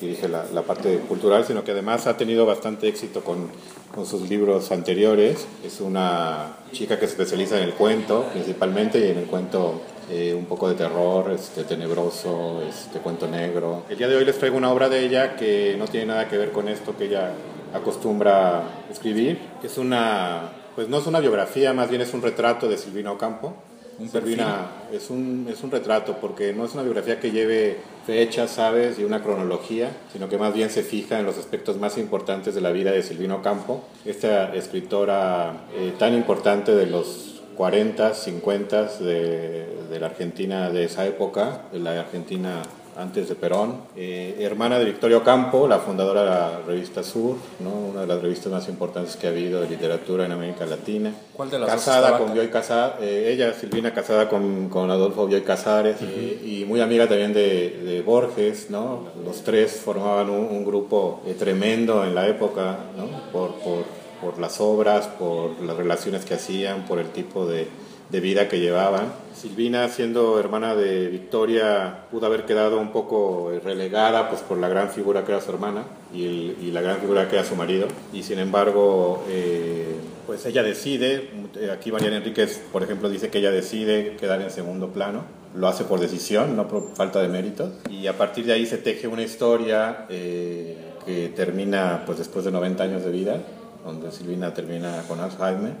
dirige 0.00 0.28
la, 0.28 0.44
la 0.52 0.62
parte 0.62 0.98
cultural, 1.08 1.46
sino 1.46 1.62
que 1.62 1.70
además 1.70 2.08
ha 2.08 2.16
tenido 2.16 2.44
bastante 2.44 2.88
éxito 2.88 3.22
con, 3.22 3.50
con 3.94 4.06
sus 4.06 4.28
libros 4.28 4.72
anteriores. 4.72 5.46
Es 5.64 5.80
una 5.80 6.56
chica 6.72 6.98
que 6.98 7.06
se 7.06 7.12
especializa 7.12 7.58
en 7.58 7.64
el 7.64 7.74
cuento 7.74 8.26
principalmente 8.32 8.98
y 8.98 9.10
en 9.10 9.18
el 9.18 9.26
cuento 9.26 9.82
eh, 10.10 10.34
un 10.34 10.46
poco 10.46 10.68
de 10.68 10.74
terror, 10.74 11.30
este, 11.30 11.64
tenebroso, 11.64 12.62
este 12.68 12.98
cuento 12.98 13.28
negro. 13.28 13.84
El 13.88 13.98
día 13.98 14.08
de 14.08 14.16
hoy 14.16 14.24
les 14.24 14.38
traigo 14.38 14.56
una 14.56 14.72
obra 14.72 14.88
de 14.88 15.04
ella 15.04 15.36
que 15.36 15.76
no 15.78 15.86
tiene 15.86 16.06
nada 16.06 16.28
que 16.28 16.36
ver 16.36 16.50
con 16.50 16.68
esto 16.68 16.96
que 16.96 17.04
ella 17.04 17.32
acostumbra 17.72 18.84
escribir. 18.90 19.38
Es 19.62 19.78
una, 19.78 20.52
pues 20.74 20.88
no 20.88 20.98
es 20.98 21.06
una 21.06 21.20
biografía, 21.20 21.72
más 21.72 21.88
bien 21.88 22.02
es 22.02 22.12
un 22.14 22.22
retrato 22.22 22.68
de 22.68 22.78
Silvina 22.78 23.12
Ocampo. 23.12 23.54
Un 23.98 24.10
Silvina 24.10 24.66
es 24.92 25.10
un, 25.10 25.46
es 25.50 25.62
un 25.62 25.70
retrato 25.70 26.16
porque 26.20 26.52
no 26.52 26.64
es 26.64 26.74
una 26.74 26.82
biografía 26.82 27.20
que 27.20 27.30
lleve 27.30 27.78
fechas, 28.06 28.50
¿sabes? 28.50 28.98
Y 28.98 29.04
una 29.04 29.22
cronología, 29.22 29.90
sino 30.12 30.28
que 30.28 30.38
más 30.38 30.54
bien 30.54 30.70
se 30.70 30.82
fija 30.82 31.18
en 31.18 31.26
los 31.26 31.38
aspectos 31.38 31.78
más 31.78 31.98
importantes 31.98 32.54
de 32.54 32.60
la 32.60 32.70
vida 32.70 32.92
de 32.92 33.02
Silvino 33.02 33.42
Campo, 33.42 33.84
esta 34.04 34.54
escritora 34.54 35.66
eh, 35.76 35.92
tan 35.98 36.14
importante 36.14 36.74
de 36.74 36.86
los 36.86 37.42
40, 37.56 38.14
50 38.14 38.84
de, 38.98 39.66
de 39.90 40.00
la 40.00 40.06
Argentina 40.06 40.70
de 40.70 40.84
esa 40.84 41.06
época, 41.06 41.62
de 41.72 41.78
la 41.78 42.00
Argentina 42.00 42.62
antes 42.96 43.28
de 43.28 43.34
Perón, 43.34 43.76
eh, 43.96 44.36
hermana 44.40 44.78
de 44.78 44.84
Victoria 44.84 45.16
Ocampo, 45.18 45.66
la 45.66 45.78
fundadora 45.78 46.22
de 46.22 46.30
la 46.30 46.60
revista 46.66 47.02
Sur, 47.02 47.36
¿no? 47.60 47.70
una 47.70 48.02
de 48.02 48.06
las 48.06 48.20
revistas 48.20 48.52
más 48.52 48.68
importantes 48.68 49.16
que 49.16 49.26
ha 49.26 49.30
habido 49.30 49.60
de 49.60 49.68
literatura 49.68 50.26
en 50.26 50.32
América 50.32 50.66
Latina. 50.66 51.12
¿Cuál 51.32 51.50
de 51.50 51.58
las 51.58 51.70
casada 51.70 52.18
con 52.18 52.32
Bioy 52.34 52.48
Casares, 52.48 52.96
eh, 53.00 53.32
ella, 53.32 53.54
Silvina, 53.54 53.94
casada 53.94 54.28
con, 54.28 54.68
con 54.68 54.90
Adolfo 54.90 55.26
Bioy 55.26 55.42
Casares 55.42 55.96
y, 56.02 56.64
muy 56.66 56.80
amiga 56.80 57.08
también 57.08 57.34
de, 57.34 57.80
de, 57.84 58.02
Borges, 58.02 58.70
¿no? 58.70 59.08
Los 59.24 59.42
tres 59.42 59.72
formaban 59.72 60.30
un, 60.30 60.46
un 60.46 60.64
grupo 60.64 61.20
tremendo 61.38 62.04
en 62.04 62.14
la 62.14 62.28
época, 62.28 62.76
¿no? 62.96 63.30
Por, 63.32 63.54
por, 63.56 63.84
por 64.22 64.38
las 64.38 64.60
obras, 64.60 65.08
por 65.08 65.60
las 65.60 65.76
relaciones 65.76 66.24
que 66.24 66.34
hacían, 66.34 66.86
por 66.86 67.00
el 67.00 67.08
tipo 67.08 67.46
de 67.46 67.66
de 68.10 68.20
vida 68.20 68.48
que 68.48 68.60
llevaban. 68.60 69.12
Silvina, 69.34 69.88
siendo 69.88 70.38
hermana 70.38 70.76
de 70.76 71.08
Victoria, 71.08 72.04
pudo 72.10 72.26
haber 72.26 72.44
quedado 72.44 72.78
un 72.78 72.92
poco 72.92 73.50
relegada 73.64 74.28
pues, 74.28 74.40
por 74.42 74.58
la 74.58 74.68
gran 74.68 74.90
figura 74.90 75.24
que 75.24 75.32
era 75.32 75.40
su 75.40 75.50
hermana 75.50 75.84
y, 76.14 76.70
la 76.70 76.80
gran 76.80 76.98
figura 76.98 77.28
que 77.28 77.36
era 77.36 77.44
su 77.44 77.56
marido. 77.56 77.88
Y 78.12 78.22
sin 78.22 78.38
embargo, 78.38 79.24
eh, 79.28 79.96
pues 80.26 80.46
ella 80.46 80.62
decide, 80.62 81.30
aquí 81.72 81.90
Mariana 81.90 82.18
Enríquez, 82.18 82.60
por 82.72 82.82
ejemplo, 82.82 83.08
dice 83.08 83.30
que 83.30 83.38
ella 83.38 83.50
decide 83.50 84.16
quedar 84.16 84.40
en 84.42 84.50
segundo 84.50 84.88
plano. 84.88 85.24
Lo 85.56 85.66
hace 85.66 85.84
por 85.84 85.98
decisión, 85.98 86.54
no 86.54 86.68
por 86.68 86.94
falta 86.94 87.20
de 87.20 87.28
méritos. 87.28 87.70
Y 87.90 88.06
a 88.06 88.16
partir 88.16 88.46
de 88.46 88.52
ahí 88.52 88.64
se 88.64 88.78
teje 88.78 89.08
una 89.08 89.22
historia 89.22 90.06
eh, 90.08 90.76
que 91.04 91.30
termina 91.30 92.04
pues, 92.06 92.18
después 92.18 92.44
de 92.44 92.52
90 92.52 92.84
años 92.84 93.04
de 93.04 93.10
vida, 93.10 93.40
donde 93.84 94.12
Silvina 94.12 94.54
termina 94.54 95.02
con 95.08 95.18
Alzheimer 95.18 95.72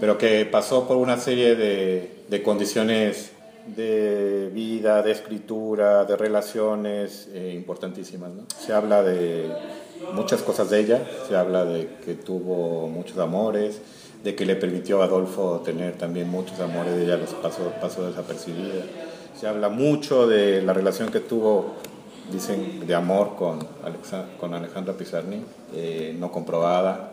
pero 0.00 0.18
que 0.18 0.44
pasó 0.46 0.86
por 0.86 0.96
una 0.96 1.16
serie 1.16 1.56
de, 1.56 2.42
condiciones 2.42 3.32
de 3.66 4.50
vida, 4.54 5.02
de 5.02 5.12
escritura, 5.12 6.04
de 6.04 6.16
relaciones 6.16 7.28
eh, 7.32 7.52
importantísimas. 7.54 8.30
Se 8.58 8.72
habla 8.72 9.02
de 9.02 9.50
muchas 10.14 10.42
cosas 10.42 10.70
de 10.70 10.80
ella, 10.80 11.06
se 11.26 11.36
habla 11.36 11.64
de 11.64 11.88
que 12.04 12.14
tuvo 12.14 12.88
muchos 12.88 13.18
amores, 13.18 13.80
de 14.22 14.34
que 14.34 14.46
le 14.46 14.56
permitió 14.56 15.02
a 15.02 15.04
Adolfo 15.04 15.62
tener 15.64 15.96
también 15.96 16.28
muchos 16.28 16.58
amores, 16.60 16.96
de 16.96 17.04
ella 17.04 17.16
los 17.16 17.34
pasó, 17.34 17.72
pasó 17.80 18.06
desapercibida. 18.06 18.84
Se 19.38 19.46
habla 19.46 19.68
mucho 19.68 20.26
de 20.26 20.62
la 20.62 20.72
relación 20.72 21.10
que 21.10 21.20
tuvo, 21.20 21.74
dicen, 22.32 22.86
de 22.86 22.94
amor 22.94 23.36
con, 23.36 23.66
con 24.40 24.54
Alejandra 24.54 24.94
Pizarni, 24.94 25.44
eh, 25.74 26.16
no 26.18 26.32
comprobada, 26.32 27.12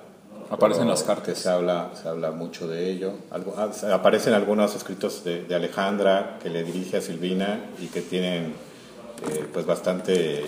Aparecen 0.49 0.87
las 0.87 1.03
cartas. 1.03 1.37
Se 1.37 1.49
habla, 1.49 1.91
se 2.01 2.07
habla 2.07 2.31
mucho 2.31 2.67
de 2.67 2.89
ello. 2.89 3.13
Algo, 3.31 3.55
ah, 3.57 3.69
aparecen 3.93 4.33
algunos 4.33 4.75
escritos 4.75 5.23
de, 5.23 5.53
Alejandra 5.53 6.37
que 6.41 6.49
le 6.49 6.63
dirige 6.63 6.97
a 6.97 7.01
Silvina 7.01 7.59
y 7.81 7.87
que 7.87 8.01
tienen 8.01 8.53
eh, 9.29 9.45
pues 9.51 9.65
bastante 9.65 10.45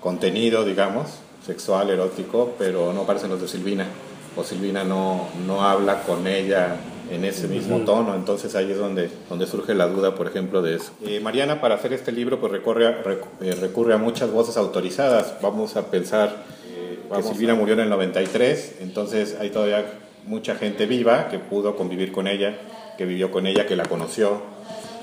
contenido, 0.00 0.64
digamos, 0.64 1.08
sexual, 1.44 1.90
erótico, 1.90 2.54
pero 2.58 2.92
no 2.92 3.02
aparecen 3.02 3.30
los 3.30 3.40
de 3.40 3.48
Silvina. 3.48 3.86
O 4.36 4.44
Silvina 4.44 4.84
no, 4.84 5.28
no 5.46 5.62
habla 5.62 6.02
con 6.02 6.26
ella 6.26 6.76
en 7.10 7.24
ese 7.24 7.48
mismo 7.48 7.78
tono, 7.80 8.14
entonces 8.14 8.54
ahí 8.54 8.70
es 8.70 8.78
donde, 8.78 9.10
donde 9.28 9.46
surge 9.46 9.74
la 9.74 9.88
duda, 9.88 10.14
por 10.14 10.28
ejemplo, 10.28 10.62
de 10.62 10.76
eso. 10.76 10.92
Eh, 11.02 11.18
Mariana, 11.20 11.60
para 11.60 11.74
hacer 11.74 11.92
este 11.92 12.12
libro, 12.12 12.40
pues 12.40 12.52
recurre 12.52 12.94
eh, 13.40 13.56
recurre 13.60 13.94
a 13.94 13.98
muchas 13.98 14.30
voces 14.30 14.56
autorizadas. 14.56 15.34
Vamos 15.42 15.76
a 15.76 15.86
pensar 15.86 16.44
que 17.14 17.22
Silvina 17.22 17.54
murió 17.54 17.74
en 17.74 17.80
el 17.80 17.90
93, 17.90 18.76
entonces 18.80 19.36
hay 19.40 19.50
todavía 19.50 19.84
mucha 20.26 20.54
gente 20.54 20.86
viva 20.86 21.28
que 21.28 21.38
pudo 21.38 21.76
convivir 21.76 22.12
con 22.12 22.28
ella, 22.28 22.56
que 22.96 23.04
vivió 23.04 23.30
con 23.30 23.46
ella, 23.46 23.66
que 23.66 23.76
la 23.76 23.84
conoció. 23.84 24.42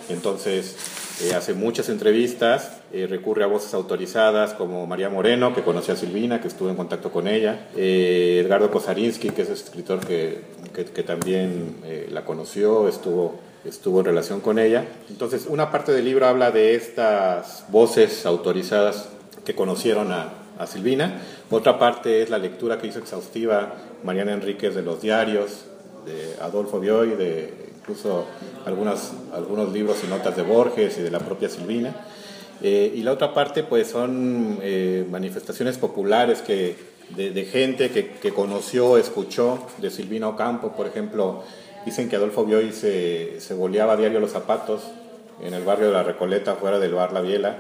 Entonces 0.10 0.76
eh, 1.24 1.34
hace 1.34 1.54
muchas 1.54 1.90
entrevistas, 1.90 2.80
eh, 2.94 3.08
recurre 3.10 3.44
a 3.44 3.48
voces 3.48 3.74
autorizadas 3.74 4.54
como 4.54 4.86
María 4.88 5.10
Moreno, 5.10 5.54
que 5.54 5.64
conoció 5.64 5.96
a 5.96 5.98
Silvina, 5.98 6.40
que 6.40 6.48
estuvo 6.48 6.70
en 6.70 6.76
contacto 6.76 7.12
con 7.12 7.28
ella, 7.28 7.68
eh, 7.76 8.42
Edgardo 8.46 8.72
Kosarinsky, 8.72 9.32
que 9.32 9.42
es 9.42 9.50
escritor 9.50 10.00
que, 10.06 10.42
que, 10.74 10.86
que 10.86 11.04
también 11.04 11.78
la 12.12 12.24
conoció, 12.24 12.88
estuvo, 12.88 13.40
estuvo 13.66 14.00
en 14.00 14.06
relación 14.06 14.40
con 14.40 14.60
ella. 14.60 14.86
Entonces 15.10 15.48
una 15.50 15.72
parte 15.72 15.92
del 15.92 16.06
libro 16.06 16.28
habla 16.28 16.52
de 16.52 16.76
estas 16.76 17.66
voces 17.70 18.26
autorizadas 18.26 19.10
que 19.44 19.56
conocieron 19.56 20.12
a, 20.12 20.37
a 20.60 20.68
Silvina. 20.68 21.22
Otra 21.50 21.80
parte 21.80 22.22
es 22.22 22.30
la 22.30 22.38
lectura 22.38 22.78
que 22.78 22.88
hizo 22.88 23.00
exhaustiva 23.00 23.74
Mariana 24.04 24.34
Enríquez 24.34 24.76
de 24.76 24.82
los 24.82 25.02
diarios, 25.02 25.66
de 26.06 26.36
Adolfo 26.42 26.80
Bioy, 26.80 27.10
de 27.16 27.54
incluso 27.80 28.26
algunos, 28.66 29.12
algunos 29.34 29.72
libros 29.72 29.98
y 30.04 30.08
notas 30.08 30.36
de 30.36 30.44
Borges 30.44 30.98
y 30.98 31.02
de 31.02 31.12
la 31.12 31.20
propia 31.20 31.50
Silvina. 31.50 31.96
Eh, 32.62 32.92
y 32.96 33.04
la 33.04 33.12
otra 33.12 33.34
parte 33.34 33.64
pues 33.64 33.88
son 33.88 34.60
eh, 34.62 35.06
manifestaciones 35.10 35.78
populares 35.78 36.42
que, 36.42 36.76
de, 37.16 37.46
gente 37.46 37.90
que, 37.92 38.34
conoció, 38.34 38.98
escuchó 38.98 39.68
de 39.78 39.90
Silvina 39.90 40.28
Ocampo, 40.28 40.74
por 40.74 40.88
ejemplo, 40.88 41.44
dicen 41.86 42.10
que 42.10 42.16
Adolfo 42.16 42.46
Bioy 42.46 42.74
se, 42.74 43.40
se 43.40 43.54
a 43.54 43.96
diario 43.96 44.20
los 44.20 44.32
zapatos 44.32 44.82
en 45.42 45.54
el 45.54 45.64
barrio 45.64 45.88
de 45.88 45.94
la 45.94 46.04
Recoleta, 46.04 46.56
fuera 46.56 46.80
del 46.80 46.94
bar 46.94 47.14
La 47.14 47.22
Biela, 47.22 47.60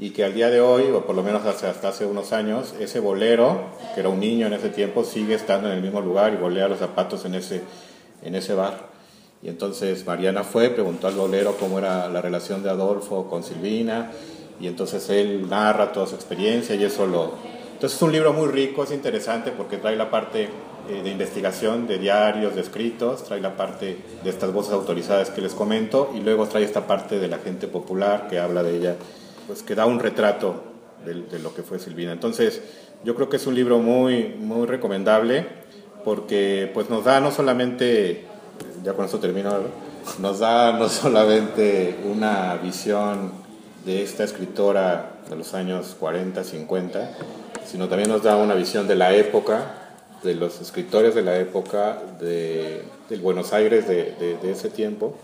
y 0.00 0.10
que 0.10 0.24
al 0.24 0.32
día 0.32 0.48
de 0.48 0.60
hoy, 0.60 0.90
o 0.92 1.04
por 1.04 1.16
lo 1.16 1.22
menos 1.22 1.44
hasta, 1.44 1.88
hace 1.88 2.06
unos 2.06 2.32
años, 2.32 2.74
ese 2.78 3.00
bolero, 3.00 3.70
que 3.94 4.00
era 4.00 4.08
un 4.08 4.20
niño 4.20 4.46
en 4.46 4.52
ese 4.52 4.68
tiempo, 4.68 5.04
sigue 5.04 5.34
estando 5.34 5.68
en 5.68 5.74
el 5.74 5.82
mismo 5.82 6.00
lugar 6.00 6.32
y 6.32 6.36
bolea 6.36 6.68
los 6.68 6.78
zapatos 6.78 7.24
en 7.24 7.34
ese, 7.34 7.62
en 8.22 8.36
ese 8.36 8.54
bar. 8.54 8.88
Y 9.42 9.48
entonces 9.48 10.06
Mariana 10.06 10.44
fue, 10.44 10.70
preguntó 10.70 11.08
al 11.08 11.14
bolero 11.14 11.56
cómo 11.58 11.78
era 11.78 12.08
la 12.08 12.22
relación 12.22 12.62
de 12.62 12.70
Adolfo 12.70 13.28
con 13.28 13.42
Silvina, 13.42 14.12
y 14.60 14.68
entonces 14.68 15.08
él 15.10 15.48
narra 15.48 15.92
toda 15.92 16.06
su 16.06 16.14
experiencia 16.14 16.74
y 16.76 16.84
eso 16.84 17.06
lo... 17.06 17.32
Entonces 17.74 17.96
es 17.96 18.02
un 18.02 18.12
libro 18.12 18.32
muy 18.32 18.48
rico, 18.48 18.84
es 18.84 18.90
interesante 18.90 19.52
porque 19.52 19.76
trae 19.76 19.94
la 19.94 20.10
parte 20.10 20.48
eh, 20.88 21.02
de 21.02 21.10
investigación, 21.10 21.86
de 21.86 21.98
diarios, 21.98 22.56
de 22.56 22.60
escritos, 22.60 23.22
trae 23.22 23.40
la 23.40 23.56
parte 23.56 23.98
de 24.22 24.30
estas 24.30 24.52
voces 24.52 24.72
autorizadas 24.72 25.30
que 25.30 25.40
les 25.40 25.54
comento 25.54 26.10
y 26.12 26.20
luego 26.20 26.46
trae 26.46 26.64
esta 26.64 26.88
parte 26.88 27.20
de 27.20 27.28
la 27.28 27.38
gente 27.38 27.68
popular 27.68 28.26
que 28.28 28.40
habla 28.40 28.64
de 28.64 28.76
ella 28.76 28.96
pues 29.48 29.62
que 29.62 29.74
da 29.74 29.86
un 29.86 29.98
retrato 29.98 30.62
de, 31.04 31.38
lo 31.38 31.54
que 31.54 31.62
fue 31.62 31.78
Silvina. 31.78 32.12
Entonces, 32.12 32.60
yo 33.02 33.14
creo 33.14 33.30
que 33.30 33.36
es 33.36 33.46
un 33.46 33.54
libro 33.54 33.78
muy, 33.78 34.36
muy 34.38 34.66
recomendable 34.66 35.46
porque 36.04 36.70
pues 36.74 36.90
nos 36.90 37.04
da 37.04 37.18
no 37.20 37.30
solamente, 37.30 38.26
ya 38.84 38.92
con 38.92 39.06
esto 39.06 39.18
termino, 39.18 39.50
nos 40.18 40.38
da 40.38 40.72
no 40.72 40.88
solamente 40.88 41.96
una 42.04 42.56
visión 42.56 43.32
de 43.86 44.02
esta 44.02 44.22
escritora 44.22 45.12
de 45.30 45.36
los 45.36 45.54
años 45.54 45.96
40, 45.98 46.44
50, 46.44 47.10
sino 47.64 47.88
también 47.88 48.10
nos 48.10 48.22
da 48.22 48.36
una 48.36 48.54
visión 48.54 48.86
de 48.86 48.96
la 48.96 49.14
época, 49.14 49.94
de 50.22 50.34
los 50.34 50.60
escritores 50.60 51.14
de 51.14 51.22
la 51.22 51.38
época, 51.38 52.02
de, 52.20 52.82
del 53.08 53.20
Buenos 53.20 53.54
Aires 53.54 53.88
de, 53.88 54.14
de 54.42 54.50
ese 54.50 54.68
tiempo 54.68 55.16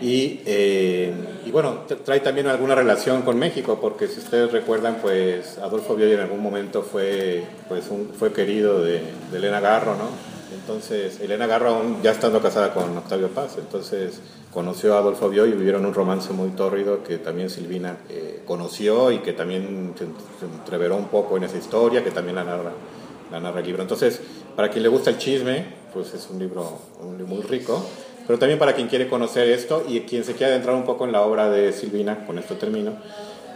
y, 0.00 0.40
eh, 0.46 1.12
y, 1.44 1.50
bueno, 1.50 1.80
trae 2.04 2.20
también 2.20 2.46
alguna 2.46 2.74
relación 2.74 3.20
con 3.22 3.38
México, 3.38 3.78
porque 3.80 4.08
si 4.08 4.20
ustedes 4.20 4.50
recuerdan, 4.50 4.98
pues 5.02 5.58
Adolfo 5.58 5.94
Bioy 5.94 6.12
en 6.12 6.20
algún 6.20 6.40
momento 6.42 6.82
fue, 6.82 7.44
pues 7.68 7.84
fue 8.18 8.32
querido 8.32 8.82
de, 8.82 9.02
Elena 9.34 9.60
Garro, 9.60 9.96
¿no? 9.96 10.08
Entonces, 10.54 11.20
Elena 11.20 11.46
Garro 11.46 11.82
ya 12.02 12.12
estando 12.12 12.40
casada 12.40 12.72
con 12.72 12.96
Octavio 12.96 13.28
Paz, 13.28 13.56
entonces 13.58 14.20
conoció 14.52 14.94
a 14.94 14.98
Adolfo 14.98 15.28
Bioy 15.28 15.50
y 15.50 15.52
vivieron 15.52 15.84
un 15.84 15.92
romance 15.92 16.32
muy 16.32 16.50
tórrido 16.50 17.04
que 17.04 17.18
también 17.18 17.50
Silvina 17.50 17.98
eh, 18.08 18.42
conoció 18.46 19.12
y 19.12 19.18
que 19.18 19.34
también 19.34 19.94
se, 19.98 20.04
entreveró 20.44 20.96
un 20.96 21.08
poco 21.08 21.36
en 21.36 21.44
esa 21.44 21.58
historia, 21.58 22.02
que 22.02 22.10
también 22.10 22.36
la 22.36 22.44
narra, 22.44 22.72
la 23.30 23.38
narra 23.38 23.60
el 23.60 23.66
libro. 23.66 23.82
Entonces, 23.82 24.20
para 24.56 24.70
quien 24.70 24.82
le 24.82 24.88
gusta 24.88 25.10
el 25.10 25.18
chisme, 25.18 25.66
pues 25.92 26.14
es 26.14 26.26
un 26.30 26.36
un 26.36 26.38
libro 26.38 26.78
muy 27.26 27.42
rico 27.42 27.84
pero 28.26 28.38
también 28.38 28.58
para 28.58 28.74
quien 28.74 28.88
quiere 28.88 29.08
conocer 29.08 29.48
esto 29.48 29.84
y 29.88 30.00
quien 30.00 30.24
se 30.24 30.34
quiera 30.34 30.52
adentrar 30.52 30.74
un 30.76 30.84
poco 30.84 31.04
en 31.04 31.12
la 31.12 31.22
obra 31.22 31.50
de 31.50 31.72
Silvina, 31.72 32.26
con 32.26 32.38
esto 32.38 32.56
termino, 32.56 32.94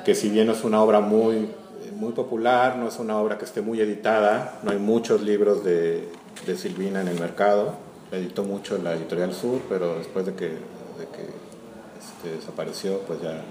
que 0.05 0.15
si 0.15 0.29
bien 0.29 0.47
no 0.47 0.53
es 0.53 0.65
una 0.65 0.83
obra 0.83 1.01
muy, 1.01 1.49
muy 1.95 2.13
popular, 2.13 2.77
no 2.77 2.89
es 2.89 2.99
una 2.99 3.19
obra 3.19 3.39
que 3.39 3.45
esté 3.45 3.61
muy 3.61 3.81
editada, 3.81 4.59
no 4.63 4.71
hay 4.71 4.79
muchos 4.79 5.23
libros 5.23 5.65
de, 5.65 6.09
de 6.47 6.57
Silvina 6.57 7.01
en 7.01 7.09
el 7.09 7.19
mercado, 7.19 7.75
editó 8.13 8.45
mucho 8.45 8.79
la 8.79 8.95
Editorial 8.95 9.33
Sur, 9.33 9.61
pero 9.69 9.99
después 9.99 10.27
de 10.27 10.35
que, 10.35 10.47
de 10.49 11.07
que 11.13 11.23
este, 11.99 12.37
desapareció, 12.37 13.01
pues 13.01 13.21
ya 13.23 13.43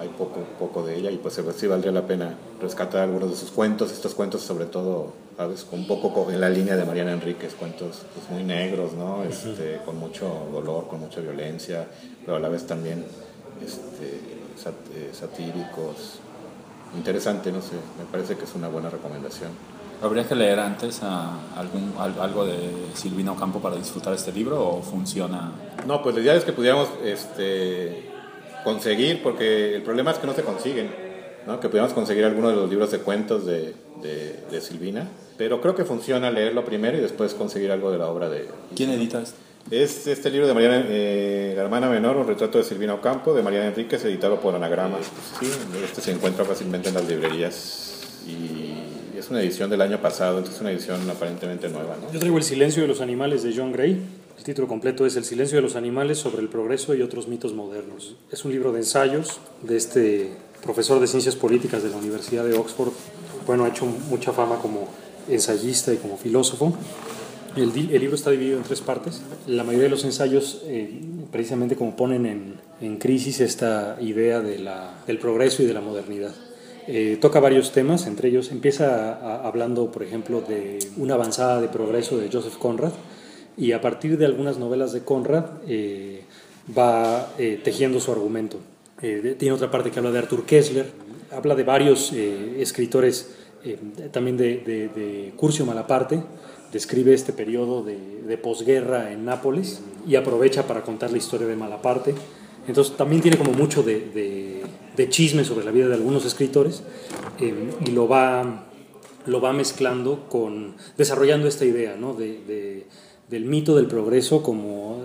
hay 0.00 0.08
poco, 0.08 0.40
poco 0.58 0.82
de 0.82 0.96
ella 0.96 1.10
y 1.10 1.18
pues 1.18 1.38
sí 1.56 1.66
valdría 1.66 1.92
la 1.92 2.06
pena 2.06 2.34
rescatar 2.60 3.02
algunos 3.02 3.30
de 3.30 3.36
sus 3.36 3.50
cuentos, 3.50 3.92
estos 3.92 4.14
cuentos 4.14 4.40
sobre 4.40 4.64
todo, 4.64 5.12
¿sabes? 5.36 5.66
Un 5.70 5.86
poco 5.86 6.30
en 6.30 6.40
la 6.40 6.48
línea 6.48 6.74
de 6.74 6.86
Mariana 6.86 7.12
Enríquez, 7.12 7.54
cuentos 7.54 8.02
pues, 8.14 8.30
muy 8.30 8.42
negros, 8.42 8.94
¿no? 8.94 9.22
Este, 9.24 9.78
con 9.84 9.98
mucho 9.98 10.48
dolor, 10.50 10.88
con 10.88 11.00
mucha 11.00 11.20
violencia, 11.20 11.86
pero 12.24 12.38
a 12.38 12.40
la 12.40 12.48
vez 12.48 12.66
también 12.66 13.04
este, 13.62 14.06
eh, 14.94 15.10
satíricos. 15.12 16.20
Interesante, 16.96 17.52
no 17.52 17.60
sé, 17.60 17.74
me 17.98 18.04
parece 18.10 18.36
que 18.36 18.44
es 18.44 18.54
una 18.54 18.68
buena 18.68 18.88
recomendación. 18.88 19.50
¿Habría 20.02 20.26
que 20.26 20.34
leer 20.34 20.58
antes 20.58 21.02
algún, 21.02 21.92
algo 21.98 22.46
de 22.46 22.56
Silvina 22.94 23.32
Ocampo 23.32 23.60
para 23.60 23.76
disfrutar 23.76 24.14
este 24.14 24.32
libro 24.32 24.66
o 24.66 24.82
funciona? 24.82 25.52
No, 25.86 26.02
pues 26.02 26.14
la 26.14 26.22
idea 26.22 26.34
es 26.36 26.44
que 26.44 26.52
pudiéramos 26.52 26.88
este, 27.04 28.09
conseguir, 28.64 29.22
porque 29.22 29.76
el 29.76 29.82
problema 29.82 30.10
es 30.10 30.18
que 30.18 30.26
no 30.26 30.34
se 30.34 30.42
consiguen. 30.42 31.10
¿no? 31.46 31.58
que 31.60 31.68
pudiéramos 31.68 31.94
conseguir 31.94 32.24
alguno 32.24 32.50
de 32.50 32.56
los 32.56 32.68
libros 32.68 32.90
de 32.90 32.98
cuentos 32.98 33.46
de, 33.46 33.74
de, 34.02 34.60
Silvina, 34.60 35.08
pero 35.36 35.60
creo 35.60 35.74
que 35.74 35.84
funciona 35.84 36.30
leerlo 36.30 36.64
primero 36.64 36.98
y 36.98 37.00
después 37.00 37.34
conseguir 37.34 37.70
algo 37.72 37.90
de 37.90 37.98
la 37.98 38.08
obra 38.08 38.28
de... 38.28 38.46
¿Quién 38.76 38.90
edita 38.90 39.22
esto? 39.22 39.36
Es 39.70 40.06
este 40.06 40.30
libro 40.30 40.46
de 40.46 40.54
Mariana, 40.54 40.84
eh, 40.88 41.52
la 41.56 41.62
hermana 41.62 41.88
menor, 41.88 42.16
un 42.16 42.26
retrato 42.26 42.58
de 42.58 42.64
Silvina 42.64 42.94
Ocampo, 42.94 43.34
de 43.34 43.42
Mariana 43.42 43.68
Enríquez, 43.68 44.04
editado 44.04 44.40
por 44.40 44.54
Anagrama. 44.54 44.98
Sí, 45.38 45.50
este 45.84 46.00
se 46.00 46.12
encuentra 46.12 46.44
fácilmente 46.44 46.88
en 46.88 46.94
las 46.94 47.06
librerías 47.06 47.90
y 48.26 49.18
es 49.18 49.30
una 49.30 49.40
edición 49.40 49.70
del 49.70 49.80
año 49.82 50.00
pasado, 50.00 50.38
entonces 50.38 50.56
es 50.56 50.60
una 50.60 50.72
edición 50.72 51.08
aparentemente 51.10 51.68
nueva. 51.68 51.96
¿no? 52.00 52.12
Yo 52.12 52.18
traigo 52.18 52.38
El 52.38 52.44
silencio 52.44 52.82
de 52.82 52.88
los 52.88 53.00
animales 53.00 53.42
de 53.42 53.54
John 53.54 53.72
Gray. 53.72 54.00
El 54.40 54.44
título 54.44 54.68
completo 54.68 55.04
es 55.04 55.16
El 55.16 55.26
silencio 55.26 55.56
de 55.56 55.62
los 55.62 55.76
animales 55.76 56.16
sobre 56.16 56.40
el 56.40 56.48
progreso 56.48 56.94
y 56.94 57.02
otros 57.02 57.28
mitos 57.28 57.52
modernos. 57.52 58.16
Es 58.32 58.42
un 58.46 58.52
libro 58.52 58.72
de 58.72 58.78
ensayos 58.78 59.38
de 59.60 59.76
este 59.76 60.30
profesor 60.62 60.98
de 60.98 61.06
ciencias 61.06 61.36
políticas 61.36 61.82
de 61.82 61.90
la 61.90 61.98
Universidad 61.98 62.46
de 62.46 62.54
Oxford. 62.54 62.90
Bueno, 63.46 63.66
ha 63.66 63.68
hecho 63.68 63.84
mucha 63.84 64.32
fama 64.32 64.56
como 64.56 64.88
ensayista 65.28 65.92
y 65.92 65.98
como 65.98 66.16
filósofo. 66.16 66.72
El, 67.54 67.74
libro 67.74 68.14
está 68.14 68.30
dividido 68.30 68.56
en 68.56 68.64
tres 68.64 68.80
partes. 68.80 69.20
La 69.46 69.62
mayoría 69.62 69.84
de 69.84 69.90
los 69.90 70.04
ensayos, 70.04 70.62
eh, 70.64 71.02
precisamente 71.30 71.76
como 71.76 71.94
ponen 71.94 72.24
en, 72.24 72.54
en, 72.80 72.96
crisis 72.96 73.40
esta 73.40 73.98
idea 74.00 74.40
de 74.40 74.58
la, 74.58 75.02
del 75.06 75.18
progreso 75.18 75.62
y 75.62 75.66
de 75.66 75.74
la 75.74 75.82
modernidad. 75.82 76.34
Eh, 76.86 77.18
toca 77.20 77.40
varios 77.40 77.72
temas, 77.72 78.06
entre 78.06 78.30
ellos 78.30 78.50
empieza 78.50 79.46
hablando, 79.46 79.92
por 79.92 80.02
ejemplo, 80.02 80.40
de 80.40 80.78
una 80.96 81.12
avanzada 81.12 81.60
de 81.60 81.68
progreso 81.68 82.16
de 82.16 82.30
Joseph 82.32 82.56
Conrad, 82.56 82.92
y 83.60 83.72
a 83.72 83.80
partir 83.80 84.18
de 84.18 84.26
algunas 84.26 84.58
novelas 84.58 84.92
de 84.92 85.04
Conrad 85.04 85.44
eh, 85.68 86.24
va 86.76 87.28
tejiendo 87.62 88.00
su 88.00 88.10
argumento. 88.10 88.58
tiene 89.00 89.52
otra 89.52 89.70
parte 89.70 89.90
que 89.90 89.98
habla 89.98 90.10
de 90.10 90.18
Arthur 90.18 90.44
Kessler, 90.44 90.86
habla 91.30 91.54
de 91.54 91.64
varios 91.64 92.12
escritores, 92.12 93.36
también 94.12 94.36
de, 94.36 94.58
de, 94.58 94.88
de 94.88 95.32
Curcio 95.36 95.66
Malaparte, 95.66 96.22
describe 96.72 97.14
este 97.14 97.32
periodo 97.32 97.82
de, 97.82 98.38
posguerra 98.38 99.12
en 99.12 99.24
Nápoles 99.24 99.82
y 100.06 100.14
aprovecha 100.14 100.66
para 100.66 100.82
contar 100.82 101.10
la 101.10 101.18
historia 101.18 101.46
de 101.46 101.56
Malaparte. 101.56 102.14
Entonces 102.68 102.96
también 102.96 103.20
tiene 103.22 103.36
como 103.36 103.52
mucho 103.52 103.82
de, 103.82 104.62
chisme 105.08 105.44
sobre 105.44 105.64
la 105.64 105.70
vida 105.70 105.88
de 105.88 105.94
algunos 105.94 106.24
escritores 106.26 106.82
eh, 107.40 107.70
y 107.86 107.90
lo 107.90 108.06
va, 108.06 108.66
lo 109.24 109.40
va 109.40 109.52
mezclando 109.52 110.28
con, 110.28 110.76
desarrollando 110.98 111.48
esta 111.48 111.64
idea 111.64 111.96
¿no? 111.96 112.14
Del 113.30 113.44
mito 113.44 113.76
del 113.76 113.86
progreso 113.86 114.42
como, 114.42 115.00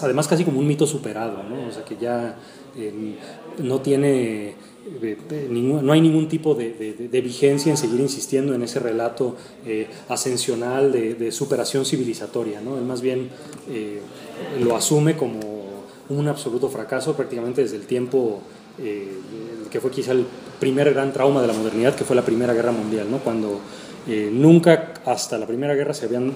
además 0.00 0.28
casi 0.28 0.44
como 0.44 0.60
un 0.60 0.66
mito 0.66 0.86
superado, 0.86 1.42
¿no? 1.42 1.68
o 1.68 1.72
sea 1.72 1.84
que 1.84 1.96
ya 1.96 2.36
eh, 2.76 3.16
no 3.58 3.80
tiene 3.80 4.54
no 5.50 5.92
hay 5.92 6.00
ningún 6.00 6.28
tipo 6.28 6.54
de, 6.54 7.20
vigencia 7.22 7.70
en 7.70 7.76
seguir 7.76 8.00
insistiendo 8.00 8.54
en 8.54 8.62
ese 8.62 8.78
relato 8.78 9.36
eh, 9.64 9.88
ascensional 10.08 10.92
de, 10.92 11.32
superación 11.32 11.84
civilizatoria. 11.84 12.60
¿no? 12.60 12.78
Él 12.78 12.84
más 12.84 13.00
bien 13.00 13.28
eh, 13.68 14.00
lo 14.60 14.76
asume 14.76 15.16
como 15.16 15.40
un 16.08 16.28
absoluto 16.28 16.68
fracaso 16.68 17.16
prácticamente 17.16 17.62
desde 17.62 17.76
el 17.76 17.86
tiempo 17.86 18.40
eh, 18.78 19.08
que 19.70 19.80
fue 19.80 19.90
quizá 19.90 20.12
el 20.12 20.24
primer 20.60 20.92
gran 20.92 21.12
trauma 21.12 21.40
de 21.40 21.48
la 21.48 21.52
modernidad, 21.52 21.94
que 21.96 22.04
fue 22.04 22.14
la 22.14 22.24
Primera 22.24 22.54
Guerra 22.54 22.72
Mundial, 22.72 23.10
¿no? 23.10 23.18
cuando 23.18 23.58
nunca 24.06 24.94
hasta 25.04 25.38
la 25.38 25.46
Primera 25.46 25.74
Guerra 25.74 25.94
se 25.94 26.06
habían 26.06 26.34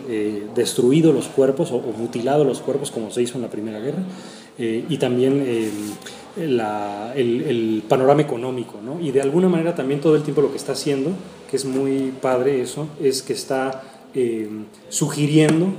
destruido 0.54 1.12
los 1.12 1.28
cuerpos 1.28 1.70
o, 1.70 1.76
o, 1.76 1.92
mutilado 1.92 2.44
los 2.44 2.60
cuerpos 2.60 2.90
como 2.90 3.10
se 3.10 3.22
hizo 3.22 3.36
en 3.36 3.42
la 3.42 3.50
Primera 3.50 3.78
Guerra, 3.78 4.02
y 4.58 4.96
también 4.98 5.42
el, 6.36 7.82
panorama 7.88 8.22
económico, 8.22 8.80
¿no? 8.82 9.00
Y 9.00 9.10
de 9.10 9.20
alguna 9.20 9.48
manera 9.48 9.74
también 9.74 10.00
todo 10.00 10.16
el 10.16 10.22
tiempo 10.22 10.42
lo 10.42 10.50
que 10.50 10.56
está 10.56 10.72
haciendo, 10.72 11.10
que 11.50 11.56
es 11.56 11.64
muy 11.64 12.12
padre 12.20 12.60
eso, 12.60 12.88
es 13.02 13.22
que 13.22 13.32
está 13.32 13.82
eh, 14.14 14.48
sugiriendo 14.88 15.72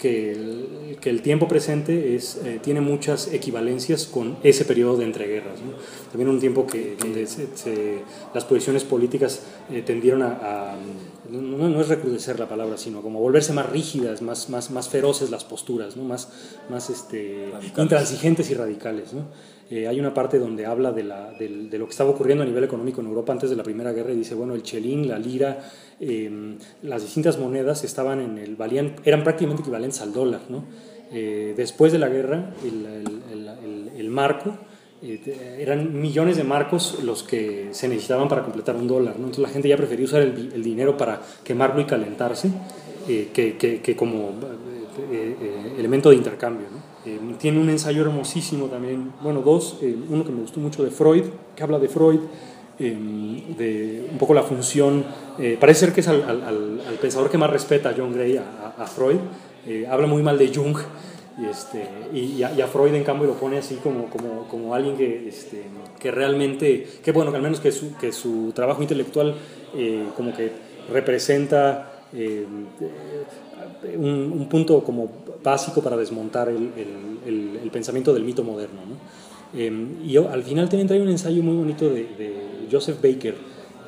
que 0.00 0.32
el, 0.32 0.98
que 1.00 1.10
el, 1.10 1.22
tiempo 1.22 1.48
presente 1.48 2.14
es, 2.14 2.40
eh, 2.44 2.60
tiene 2.62 2.80
muchas 2.80 3.32
equivalencias 3.32 4.06
con 4.06 4.36
ese 4.42 4.64
periodo 4.64 4.98
de 4.98 5.04
entreguerras. 5.04 5.60
¿no? 5.60 5.72
También 6.10 6.28
un 6.28 6.38
tiempo 6.38 6.66
que, 6.66 6.96
donde 6.98 7.26
las 8.34 8.44
posiciones 8.44 8.84
políticas 8.84 9.42
eh, 9.70 9.82
tendieron 9.84 10.22
a, 10.22 10.76
no, 11.30 11.68
no, 11.68 11.80
es 11.80 11.88
recrudecer 11.88 12.38
la 12.38 12.48
palabra, 12.48 12.76
sino 12.76 13.02
como 13.02 13.20
volverse 13.20 13.52
más 13.52 13.68
rígidas, 13.68 14.22
más, 14.22 14.48
más, 14.50 14.70
más 14.70 14.88
feroces 14.88 15.30
las 15.30 15.44
posturas, 15.44 15.96
¿no? 15.96 16.04
más, 16.04 16.28
más 16.70 16.90
este, 16.90 17.50
intransigentes 17.76 18.50
y 18.50 18.54
radicales. 18.54 19.12
¿no? 19.12 19.26
Eh, 19.68 19.88
hay 19.88 19.98
una 19.98 20.14
parte 20.14 20.38
donde 20.38 20.64
habla 20.64 20.92
de, 20.92 21.02
la, 21.02 21.32
de, 21.32 21.78
lo 21.78 21.86
que 21.86 21.90
estaba 21.90 22.10
ocurriendo 22.10 22.44
a 22.44 22.46
nivel 22.46 22.62
económico 22.62 23.00
en 23.00 23.08
Europa 23.08 23.32
antes 23.32 23.50
de 23.50 23.56
la 23.56 23.64
Primera 23.64 23.92
Guerra 23.92 24.12
y 24.12 24.16
dice, 24.16 24.34
bueno, 24.34 24.54
el 24.54 24.62
chelín, 24.62 25.08
la 25.08 25.18
lira, 25.18 25.58
em, 25.98 26.56
las 26.82 27.02
distintas 27.02 27.38
monedas 27.38 27.82
estaban 27.82 28.20
en 28.20 28.38
el, 28.38 28.54
valían, 28.54 28.94
eran 29.04 29.24
prácticamente 29.24 29.62
equivalentes 29.62 30.00
al 30.00 30.12
dólar. 30.12 30.42
¿no? 30.48 30.64
Eh, 31.12 31.54
después 31.56 31.92
de 31.92 31.98
la 31.98 32.08
guerra, 32.08 32.54
el, 32.64 33.90
el, 33.96 34.10
marco, 34.10 34.56
eran 35.58 36.00
millones 36.00 36.36
de 36.36 36.44
marcos 36.44 36.98
los 37.02 37.22
que 37.22 37.68
se 37.72 37.88
necesitaban 37.88 38.28
para 38.28 38.42
completar 38.42 38.76
un 38.76 38.86
dólar. 38.86 39.14
¿no? 39.14 39.26
Entonces 39.26 39.42
la 39.42 39.48
gente 39.48 39.68
ya 39.68 39.76
prefería 39.76 40.04
usar 40.04 40.22
el, 40.22 40.62
dinero 40.62 40.96
para 40.96 41.20
quemarlo 41.44 41.80
y 41.80 41.84
calentarse 41.84 42.50
que, 43.06 43.28
que, 43.58 43.80
que, 43.80 43.96
como 43.96 44.32
elemento 45.78 46.10
de 46.10 46.16
intercambio. 46.16 46.66
¿no? 46.72 46.86
Eh, 47.06 47.20
tiene 47.38 47.60
un 47.60 47.70
ensayo 47.70 48.02
hermosísimo 48.02 48.66
también, 48.66 49.12
bueno, 49.22 49.40
dos, 49.40 49.78
eh, 49.80 49.96
uno 50.10 50.24
que 50.24 50.32
me 50.32 50.40
gustó 50.40 50.58
mucho 50.58 50.82
de 50.82 50.90
Freud, 50.90 51.22
que 51.54 51.62
habla 51.62 51.78
de 51.78 51.88
Freud, 51.88 52.18
eh, 52.80 52.96
de 53.56 54.08
un 54.10 54.18
poco 54.18 54.34
la 54.34 54.42
función, 54.42 55.04
parece 55.60 55.80
ser 55.80 55.92
que 55.92 56.00
es 56.00 56.08
al, 56.08 56.22
al, 56.24 56.98
pensador 57.00 57.30
que 57.30 57.38
más 57.38 57.48
respeta 57.48 57.90
a 57.90 57.94
John 57.96 58.12
Gray, 58.12 58.38
a, 58.38 58.86
Freud, 58.86 59.18
habla 59.88 60.08
muy 60.08 60.22
mal 60.22 60.36
de 60.36 60.52
Jung, 60.52 60.76
y, 61.38 61.44
este, 61.44 61.86
y, 62.14 62.42
a, 62.42 62.66
Freud 62.66 62.94
en 62.94 63.04
cambio 63.04 63.26
lo 63.26 63.34
pone 63.34 63.58
así 63.58 63.76
como, 63.76 64.06
como, 64.06 64.48
como 64.48 64.74
alguien 64.74 64.96
que, 64.96 65.28
este, 65.28 65.64
que 65.98 66.10
realmente, 66.10 66.86
que 67.04 67.12
bueno, 67.12 67.30
que 67.30 67.36
al 67.36 67.42
menos 67.42 67.60
que 67.60 67.72
su, 67.72 67.94
que 67.96 68.12
su 68.12 68.52
trabajo 68.54 68.82
intelectual 68.82 69.34
como 70.16 70.34
que 70.34 70.50
representa 70.90 71.92
un, 72.12 72.68
un, 74.32 74.48
punto 74.48 74.82
como 74.82 75.10
básico 75.42 75.82
para 75.82 75.96
desmontar 75.96 76.48
el, 76.48 76.70
el, 77.26 77.70
pensamiento 77.70 78.14
del 78.14 78.24
mito 78.24 78.42
moderno. 78.42 78.80
¿no? 78.86 79.60
Em, 79.60 79.96
y 80.04 80.16
al 80.16 80.42
final 80.42 80.68
también 80.68 80.88
trae 80.88 81.02
un 81.02 81.10
ensayo 81.10 81.42
muy 81.42 81.56
bonito 81.56 81.90
de, 81.90 82.06
Joseph 82.70 82.96
Baker, 83.02 83.34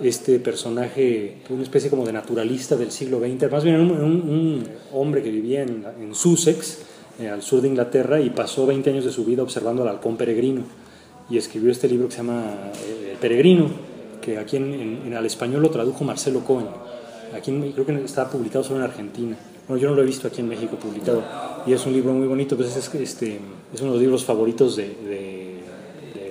este 0.02 0.38
personaje, 0.38 1.38
una 1.48 1.62
especie 1.62 1.88
como 1.88 2.04
de 2.04 2.12
naturalista 2.12 2.76
del 2.76 2.92
siglo 2.92 3.18
XX, 3.18 3.50
más 3.50 3.64
bien 3.64 3.80
un, 3.80 4.64
hombre 4.92 5.22
que 5.22 5.30
vivía 5.30 5.62
en 5.62 6.14
Sussex, 6.14 6.87
eh, 7.18 7.28
al 7.28 7.42
sur 7.42 7.60
de 7.60 7.68
Inglaterra, 7.68 8.20
y 8.20 8.30
pasó 8.30 8.66
20 8.66 8.90
años 8.90 9.04
de 9.04 9.12
su 9.12 9.24
vida 9.24 9.42
observando 9.42 9.82
al 9.82 9.88
halcón 9.88 10.16
peregrino. 10.16 10.62
Y 11.30 11.36
escribió 11.36 11.70
este 11.70 11.88
libro 11.88 12.08
que 12.08 12.12
se 12.12 12.18
llama 12.18 12.44
eh, 12.86 13.10
El 13.12 13.18
peregrino, 13.18 13.68
que 14.22 14.38
aquí 14.38 14.56
en, 14.56 14.72
en, 15.06 15.14
al 15.14 15.26
español 15.26 15.62
lo 15.62 15.70
tradujo 15.70 16.04
Marcelo 16.04 16.40
Cohen. 16.40 16.66
Aquí 17.34 17.52
creo 17.74 17.84
que 17.84 18.04
está 18.04 18.28
publicado 18.30 18.64
solo 18.64 18.78
en 18.78 18.84
Argentina. 18.84 19.36
Bueno, 19.68 19.82
yo 19.82 19.90
no 19.90 19.96
lo 19.96 20.02
he 20.02 20.06
visto 20.06 20.26
aquí 20.26 20.40
en 20.40 20.48
México 20.48 20.76
publicado 20.76 21.22
y 21.66 21.74
es 21.74 21.84
un 21.84 21.92
libro 21.92 22.14
muy 22.14 22.26
bonito, 22.26 22.56
pues 22.56 22.74
es, 22.74 22.94
este, 22.94 23.38
es 23.74 23.80
uno 23.82 23.90
de 23.90 23.96
los 23.96 24.00
libros 24.00 24.24
favoritos 24.24 24.76
de, 24.76 24.88
de, 24.88 25.58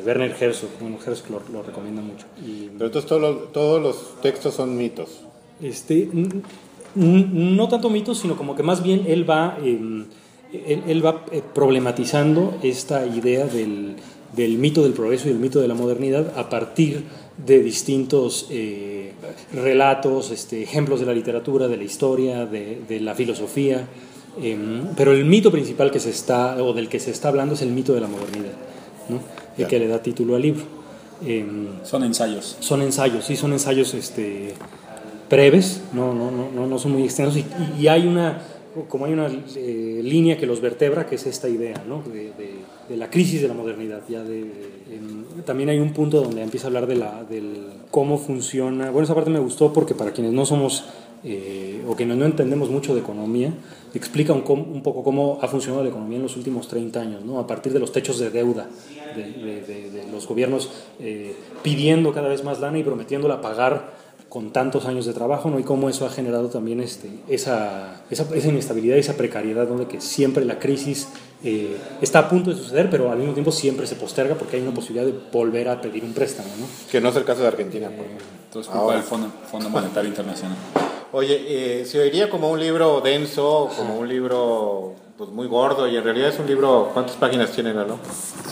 Werner 0.03 0.35
Herzog, 0.39 0.69
bueno, 0.79 0.97
Herzog 1.05 1.29
lo, 1.29 1.41
lo 1.51 1.63
recomienda 1.63 2.01
mucho. 2.01 2.25
Pero 2.37 2.85
entonces 2.85 3.05
todos 3.05 3.21
los, 3.21 3.51
todos 3.51 3.81
los 3.81 4.21
textos 4.21 4.55
son 4.55 4.75
mitos. 4.77 5.19
Este, 5.61 6.09
no 6.95 7.67
tanto 7.67 7.89
mitos, 7.89 8.19
sino 8.19 8.37
como 8.37 8.55
que 8.55 8.63
más 8.63 8.81
bien 8.81 9.03
él 9.05 9.29
va, 9.29 9.57
em, 9.61 10.05
él, 10.65 10.83
él, 10.87 11.05
va 11.05 11.25
eh, 11.31 11.41
problematizando 11.53 12.57
esta 12.63 13.05
idea 13.05 13.45
del, 13.45 13.95
del 14.35 14.57
mito 14.57 14.83
del 14.83 14.93
progreso 14.93 15.27
y 15.27 15.31
del 15.31 15.39
mito 15.39 15.59
de 15.59 15.67
la 15.67 15.73
modernidad 15.73 16.37
a 16.37 16.49
partir 16.49 17.03
de 17.45 17.59
distintos 17.61 18.47
eh, 18.49 19.13
relatos, 19.53 20.31
este, 20.31 20.63
ejemplos 20.63 20.99
de 20.99 21.05
la 21.05 21.13
literatura, 21.13 21.67
de 21.67 21.77
la 21.77 21.83
historia, 21.83 22.45
de, 22.45 22.81
de 22.87 22.99
la 22.99 23.15
filosofía. 23.15 23.87
Em, 24.41 24.87
pero 24.95 25.13
el 25.13 25.25
mito 25.25 25.51
principal 25.51 25.91
que 25.91 25.99
se 25.99 26.09
está, 26.09 26.63
o 26.63 26.73
del 26.73 26.89
que 26.89 26.99
se 26.99 27.11
está 27.11 27.29
hablando 27.29 27.55
es 27.55 27.61
el 27.61 27.69
mito 27.69 27.93
de 27.93 28.01
la 28.01 28.07
modernidad, 28.07 28.53
¿no? 29.09 29.19
el 29.57 29.67
que 29.67 29.79
le 29.79 29.87
da 29.87 30.01
título 30.01 30.35
al 30.35 30.41
libro. 30.41 30.63
Em, 31.25 31.83
son 31.83 32.03
ensayos. 32.03 32.57
Son 32.59 32.81
ensayos, 32.81 33.25
sí, 33.25 33.35
son 33.35 33.53
ensayos 33.53 33.93
este, 33.95 34.53
breves, 35.29 35.81
no, 35.93 36.13
no, 36.13 36.29
no, 36.31 36.67
no 36.67 36.79
son 36.79 36.91
muy 36.91 37.03
extensos. 37.03 37.43
y 37.79 37.87
hay 37.87 38.05
una 38.05 38.41
como 38.87 39.05
hay 39.05 39.13
una 39.13 39.27
eh, 39.27 40.01
línea 40.03 40.37
que 40.37 40.45
los 40.45 40.61
vertebra, 40.61 41.05
que 41.05 41.15
es 41.15 41.25
esta 41.25 41.49
idea 41.49 41.83
¿no? 41.87 42.03
de, 42.03 42.31
de, 42.87 42.97
la 42.97 43.09
crisis 43.09 43.41
de 43.41 43.47
la 43.47 43.53
modernidad. 43.53 44.01
Ya 44.07 44.23
de, 44.23 44.45
también 45.45 45.69
hay 45.69 45.79
un 45.79 45.93
punto 45.93 46.21
donde 46.21 46.41
empieza 46.41 46.67
a 46.67 46.69
hablar 46.69 46.87
de 46.87 46.95
la, 46.95 47.23
del 47.23 47.67
cómo 47.91 48.17
funciona. 48.17 48.91
Bueno, 48.91 49.05
esa 49.05 49.15
parte 49.15 49.29
me 49.29 49.39
gustó 49.39 49.73
porque 49.73 49.95
para 49.95 50.11
quienes 50.11 50.33
no 50.33 50.45
somos 50.45 50.85
eh, 51.23 51.83
o 51.87 51.95
que 51.95 52.05
no, 52.05 52.15
no, 52.15 52.25
entendemos 52.25 52.69
mucho 52.69 52.93
de 52.93 53.01
economía, 53.01 53.51
explica 53.93 54.33
un, 54.33 54.43
un, 54.47 54.83
poco 54.83 55.03
cómo 55.03 55.39
ha 55.41 55.47
funcionado 55.47 55.83
la 55.83 55.89
economía 55.89 56.17
en 56.17 56.23
los 56.23 56.37
últimos 56.37 56.67
30 56.67 56.99
años, 56.99 57.25
¿no? 57.25 57.39
a 57.39 57.47
partir 57.47 57.73
de 57.73 57.79
los 57.79 57.91
techos 57.91 58.19
de 58.19 58.29
deuda, 58.29 58.67
de, 59.15 59.61
de, 59.61 59.89
de 59.89 60.11
los 60.11 60.27
gobiernos 60.27 60.69
eh, 60.99 61.35
pidiendo 61.63 62.13
cada 62.13 62.29
vez 62.29 62.43
más 62.43 62.59
lana 62.59 62.77
y 62.77 62.83
prometiéndola 62.83 63.41
pagar 63.41 63.93
con 64.29 64.51
tantos 64.51 64.85
años 64.85 65.05
de 65.05 65.13
trabajo, 65.13 65.49
¿no? 65.49 65.59
Y 65.59 65.63
cómo 65.63 65.89
eso 65.89 66.05
ha 66.05 66.09
generado 66.09 66.49
también 66.49 66.81
este, 66.81 67.09
esa, 67.29 68.01
esa, 68.09 68.27
esa 68.35 68.47
inestabilidad, 68.49 68.97
esa 68.97 69.13
precariedad, 69.13 69.67
donde 69.67 69.87
que 69.87 70.01
siempre 70.01 70.43
la 70.43 70.59
crisis 70.59 71.07
eh, 71.43 71.77
está 72.01 72.19
a 72.19 72.29
punto 72.29 72.49
de 72.49 72.57
suceder, 72.57 72.89
pero 72.89 73.11
al 73.11 73.19
mismo 73.19 73.33
tiempo 73.33 73.51
siempre 73.51 73.87
se 73.87 73.95
posterga 73.95 74.35
porque 74.35 74.57
hay 74.57 74.63
una 74.63 74.73
posibilidad 74.73 75.05
de 75.05 75.17
volver 75.31 75.69
a 75.69 75.79
pedir 75.79 76.03
un 76.03 76.13
préstamo, 76.13 76.49
¿no? 76.59 76.65
Que 76.91 76.99
no 76.99 77.09
es 77.09 77.15
el 77.15 77.23
caso 77.23 77.41
de 77.41 77.47
Argentina. 77.47 77.87
Por 77.87 78.05
Entonces, 78.45 78.71
culpa 78.71 78.93
del 78.93 79.03
Fondo, 79.03 79.31
Fondo 79.49 79.69
Monetario 79.69 80.09
Internacional. 80.09 80.57
Oye, 81.13 81.81
eh, 81.81 81.85
se 81.85 81.99
oiría 81.99 82.29
como 82.29 82.51
un 82.51 82.59
libro 82.59 82.99
denso, 82.99 83.69
como 83.77 83.97
un 83.97 84.09
libro 84.09 84.95
pues, 85.17 85.29
muy 85.29 85.47
gordo, 85.47 85.87
y 85.87 85.95
en 85.95 86.03
realidad 86.03 86.29
es 86.29 86.39
un 86.39 86.47
libro, 86.47 86.89
¿cuántas 86.93 87.15
páginas 87.15 87.51
tiene, 87.51 87.73
Lalo? 87.73 87.97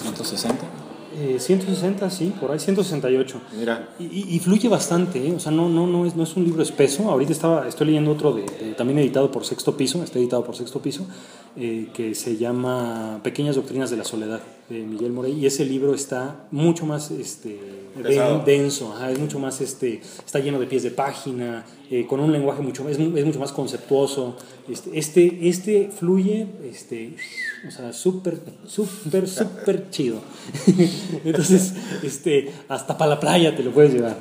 160. 0.01 0.84
Eh, 1.17 1.37
160, 1.39 2.09
sí, 2.09 2.33
por 2.39 2.51
ahí 2.51 2.59
168. 2.59 3.41
Mira. 3.57 3.89
Y, 3.99 4.03
y, 4.03 4.35
y 4.35 4.39
fluye 4.39 4.67
bastante, 4.67 5.25
¿eh? 5.25 5.33
o 5.33 5.39
sea, 5.39 5.51
no, 5.51 5.69
no, 5.69 5.87
no, 5.87 6.05
es, 6.05 6.15
no 6.15 6.23
es 6.23 6.35
un 6.35 6.43
libro 6.43 6.61
espeso. 6.61 7.09
Ahorita 7.09 7.31
estaba, 7.31 7.67
estoy 7.67 7.87
leyendo 7.87 8.11
otro 8.11 8.33
de, 8.33 8.43
de, 8.43 8.73
también 8.73 8.99
editado 8.99 9.31
por 9.31 9.45
Sexto 9.45 9.77
Piso, 9.77 10.03
está 10.03 10.19
editado 10.19 10.43
por 10.43 10.55
Sexto 10.55 10.81
Piso, 10.81 11.07
eh, 11.55 11.87
que 11.93 12.15
se 12.15 12.35
llama 12.35 13.21
Pequeñas 13.23 13.55
Doctrinas 13.55 13.89
de 13.89 13.97
la 13.97 14.03
Soledad, 14.03 14.41
de 14.69 14.81
Miguel 14.81 15.13
Morey. 15.13 15.33
Y 15.33 15.45
ese 15.45 15.63
libro 15.63 15.93
está 15.93 16.47
mucho 16.51 16.85
más 16.85 17.11
este, 17.11 17.57
de, 17.95 18.41
denso, 18.45 18.93
ajá, 18.93 19.11
es 19.11 19.19
mucho 19.19 19.39
más, 19.39 19.61
este, 19.61 20.01
está 20.25 20.39
lleno 20.39 20.59
de 20.59 20.67
pies 20.67 20.83
de 20.83 20.91
página, 20.91 21.65
eh, 21.89 22.05
con 22.07 22.19
un 22.19 22.31
lenguaje 22.31 22.61
mucho, 22.61 22.87
es, 22.89 22.97
es 22.97 23.25
mucho 23.25 23.39
más 23.39 23.51
conceptuoso. 23.51 24.35
Este, 24.67 24.97
este, 24.97 25.47
este 25.47 25.89
fluye, 25.89 26.47
este, 26.63 27.15
o 27.67 27.71
sea, 27.71 27.93
súper, 27.93 28.39
súper, 28.67 29.27
súper 29.27 29.89
chido. 29.89 30.19
Entonces, 31.25 31.73
este, 32.03 32.51
hasta 32.67 32.97
para 32.97 33.11
la 33.11 33.19
playa 33.19 33.55
te 33.55 33.63
lo 33.63 33.71
puedes 33.71 33.93
llevar. 33.93 34.17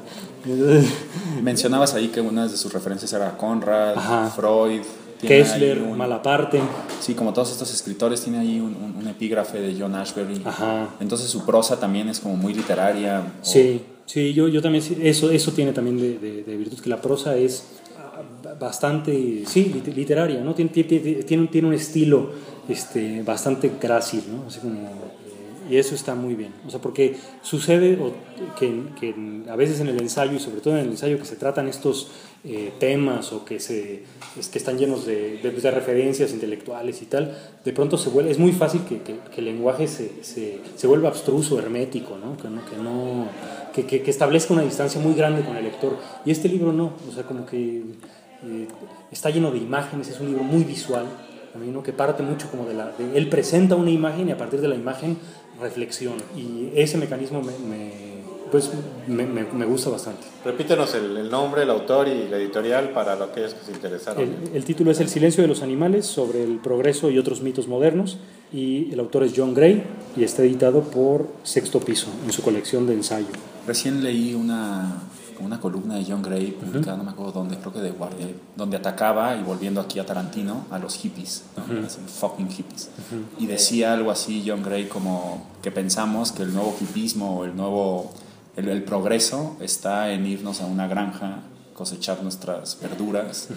Mencionabas 1.43 1.95
ahí 1.95 2.09
que 2.09 2.21
una 2.21 2.47
de 2.47 2.57
sus 2.57 2.73
referencias 2.73 3.13
era 3.13 3.37
Conrad, 3.37 3.97
Ajá. 3.97 4.31
Freud. 4.31 4.83
Kessler, 5.27 5.83
un, 5.83 5.97
Malaparte. 5.97 6.61
Sí, 7.01 7.15
como 7.15 7.33
todos 7.33 7.53
estos 7.53 7.73
escritores, 7.73 8.23
tiene 8.23 8.39
ahí 8.39 8.61
un, 8.61 8.75
un, 8.77 8.97
un 8.97 9.09
epígrafe 9.09 9.61
de 9.61 9.79
John 9.79 9.95
Ashbery. 9.95 10.43
Ajá. 10.45 10.95
Entonces 11.01 11.29
su 11.29 11.45
prosa 11.45 11.79
también 11.79 12.09
es 12.09 12.21
como 12.21 12.37
muy 12.37 12.55
literaria. 12.55 13.35
O... 13.41 13.45
Sí, 13.45 13.83
sí, 14.07 14.33
yo, 14.33 14.49
yo 14.49 14.63
también, 14.63 14.85
eso, 15.03 15.31
eso 15.31 15.53
tiene 15.53 15.73
también 15.73 15.99
de, 15.99 16.19
de, 16.19 16.43
de 16.45 16.57
virtud, 16.57 16.81
que 16.81 16.91
la 16.91 17.01
prosa 17.01 17.37
es 17.37 17.65
bastante, 18.59 19.45
sí, 19.47 19.83
literaria, 19.95 20.41
¿no? 20.41 20.55
Tiene, 20.55 20.71
tiene, 20.71 21.23
tiene, 21.23 21.47
tiene 21.49 21.69
un 21.69 21.75
estilo 21.75 22.31
este, 22.69 23.23
bastante 23.23 23.73
grácil, 23.81 24.25
¿no? 24.31 24.47
Así 24.47 24.61
como, 24.61 24.81
eh, 24.81 25.71
y 25.71 25.77
eso 25.77 25.95
está 25.95 26.15
muy 26.15 26.35
bien. 26.35 26.53
O 26.67 26.71
sea, 26.71 26.81
porque 26.81 27.17
sucede 27.43 27.99
que, 28.59 28.83
que, 28.99 29.15
a 29.51 29.57
veces 29.57 29.81
en 29.81 29.89
el 29.89 30.01
ensayo, 30.01 30.33
y 30.35 30.41
sobre 30.41 30.61
todo 30.61 30.75
en 30.75 30.85
el 30.85 30.91
ensayo 30.91 31.19
que 31.19 31.25
se 31.25 31.37
tratan 31.37 31.69
estos 31.69 32.09
eh, 32.47 32.73
temas 32.79 33.33
o 33.33 33.45
que, 33.45 33.59
se, 33.59 34.03
es, 34.39 34.49
que 34.49 34.59
están 34.59 34.77
llenos 34.77 35.07
de, 35.07 35.39
de, 35.39 35.51
de, 35.51 35.71
referencias 35.71 36.31
intelectuales 36.33 37.01
y 37.01 37.07
tal, 37.07 37.35
de 37.65 37.73
pronto 37.73 37.97
se 37.97 38.11
vuelve, 38.11 38.31
es 38.31 38.39
muy 38.39 38.53
fácil 38.53 38.83
que, 38.87 39.01
que, 39.01 39.17
que 39.35 39.41
el 39.41 39.47
lenguaje 39.47 39.89
se, 39.89 40.23
se, 40.23 40.59
se, 40.77 40.87
vuelva 40.87 41.09
abstruso, 41.09 41.59
hermético, 41.59 42.19
¿no? 42.19 42.37
Que, 42.37 42.49
no, 42.51 42.63
que, 42.67 42.77
no 42.77 43.29
que, 43.75 44.03
que, 44.03 44.11
establezca 44.11 44.53
una 44.53 44.63
distancia 44.63 45.01
muy 45.01 45.15
grande 45.15 45.43
con 45.43 45.57
el 45.57 45.65
lector. 45.65 45.97
Y 46.27 46.33
este 46.33 46.51
libro 46.51 46.73
no, 46.73 46.93
o 47.09 47.13
sea, 47.15 47.23
como 47.23 47.47
que 47.47 47.79
eh, 48.45 48.69
está 49.11 49.31
lleno 49.31 49.51
de 49.51 49.59
imágenes, 49.59 50.09
es 50.11 50.21
un 50.21 50.27
libro 50.27 50.45
muy 50.45 50.65
visual, 50.65 51.07
¿no? 51.55 51.83
que 51.83 51.95
parte 51.95 52.23
mucho 52.23 52.51
como 52.51 52.67
de 52.67 52.75
la... 52.75 52.93
De, 52.93 53.17
él 53.17 53.31
presenta 53.31 53.75
una 53.75 53.91
imagen 53.91 54.29
y 54.29 54.33
a 54.33 54.37
partir 54.37 54.61
de 54.61 54.69
la 54.69 54.75
imagen 54.75 55.17
reflexiona. 55.61 56.23
Y 56.37 56.71
ese 56.75 56.99
mecanismo 56.99 57.41
me, 57.41 57.53
me 57.59 58.14
pues 58.55 58.71
me, 59.09 59.27
me, 59.27 59.43
me, 59.43 59.65
gusta 59.65 59.91
bastante. 59.91 60.23
Repítenos 60.45 60.95
el, 60.95 61.17
el, 61.17 61.29
nombre, 61.29 61.65
el 61.65 61.71
autor 61.71 62.07
y 62.07 62.29
la 62.29 62.37
editorial 62.37 62.91
para 62.91 63.15
aquellos 63.15 63.53
que 63.53 63.65
se 63.67 63.73
interesaron. 63.73 64.23
El, 64.23 64.55
el, 64.55 64.65
título 64.65 64.93
es 64.93 65.01
El 65.01 65.09
silencio 65.09 65.43
de 65.43 65.49
los 65.49 65.61
animales 65.61 66.07
sobre 66.07 66.45
el 66.45 66.59
progreso 66.59 67.11
y 67.11 67.19
otros 67.19 67.43
mitos 67.43 67.67
modernos 67.67 68.19
y 68.53 68.93
el 68.93 69.01
autor 69.01 69.25
es 69.25 69.33
John 69.37 69.55
Gray 69.55 69.83
y 70.17 70.23
está 70.23 70.45
editado 70.45 70.83
por 70.83 71.27
Sexto 71.43 71.81
Piso 71.81 72.07
en 72.25 72.31
su 72.31 72.43
colección 72.43 72.87
de 72.87 72.95
ensayo. 72.95 73.27
Recién 73.67 74.05
leí 74.05 74.35
una, 74.35 75.03
una 75.41 75.59
columna 75.59 75.97
de 75.97 76.05
John 76.05 76.23
Gray 76.23 76.53
publicada, 76.53 76.93
uh 76.93 76.95
-huh. 76.95 76.99
no 76.99 77.05
me 77.07 77.11
acuerdo 77.11 77.33
dónde, 77.33 77.57
creo 77.57 77.73
que 77.73 77.81
de 77.81 77.91
Guardia, 77.91 78.29
donde 78.55 78.77
atacaba, 78.77 79.35
y 79.35 79.43
volviendo 79.43 79.81
aquí 79.81 79.99
a 79.99 80.07
Tarantino, 80.07 80.67
a 80.71 80.79
los 80.79 80.95
hippies, 80.95 81.43
¿no? 81.57 81.65
uh 81.65 81.79
-huh. 81.81 82.07
fucking 82.07 82.51
hippies. 82.51 82.89
Uh 83.11 83.17
-huh. 83.17 83.43
Y 83.43 83.47
decía 83.47 83.95
algo 83.95 84.13
así 84.13 84.45
John 84.47 84.63
Gray 84.63 84.87
como 84.87 85.49
que 85.61 85.73
pensamos 85.73 86.31
que 86.31 86.45
el 86.45 86.55
nuevo 86.55 86.73
hippismo 86.81 87.41
o 87.41 87.45
el 87.45 87.57
nuevo 87.57 88.13
el, 88.57 88.69
el, 88.69 88.85
progreso 88.85 89.57
está 89.61 90.13
en 90.13 90.27
irnos 90.27 90.61
a 90.61 90.67
una 90.67 90.87
granja, 90.87 91.41
cosechar 91.75 92.23
nuestras 92.23 92.79
verduras. 92.81 93.49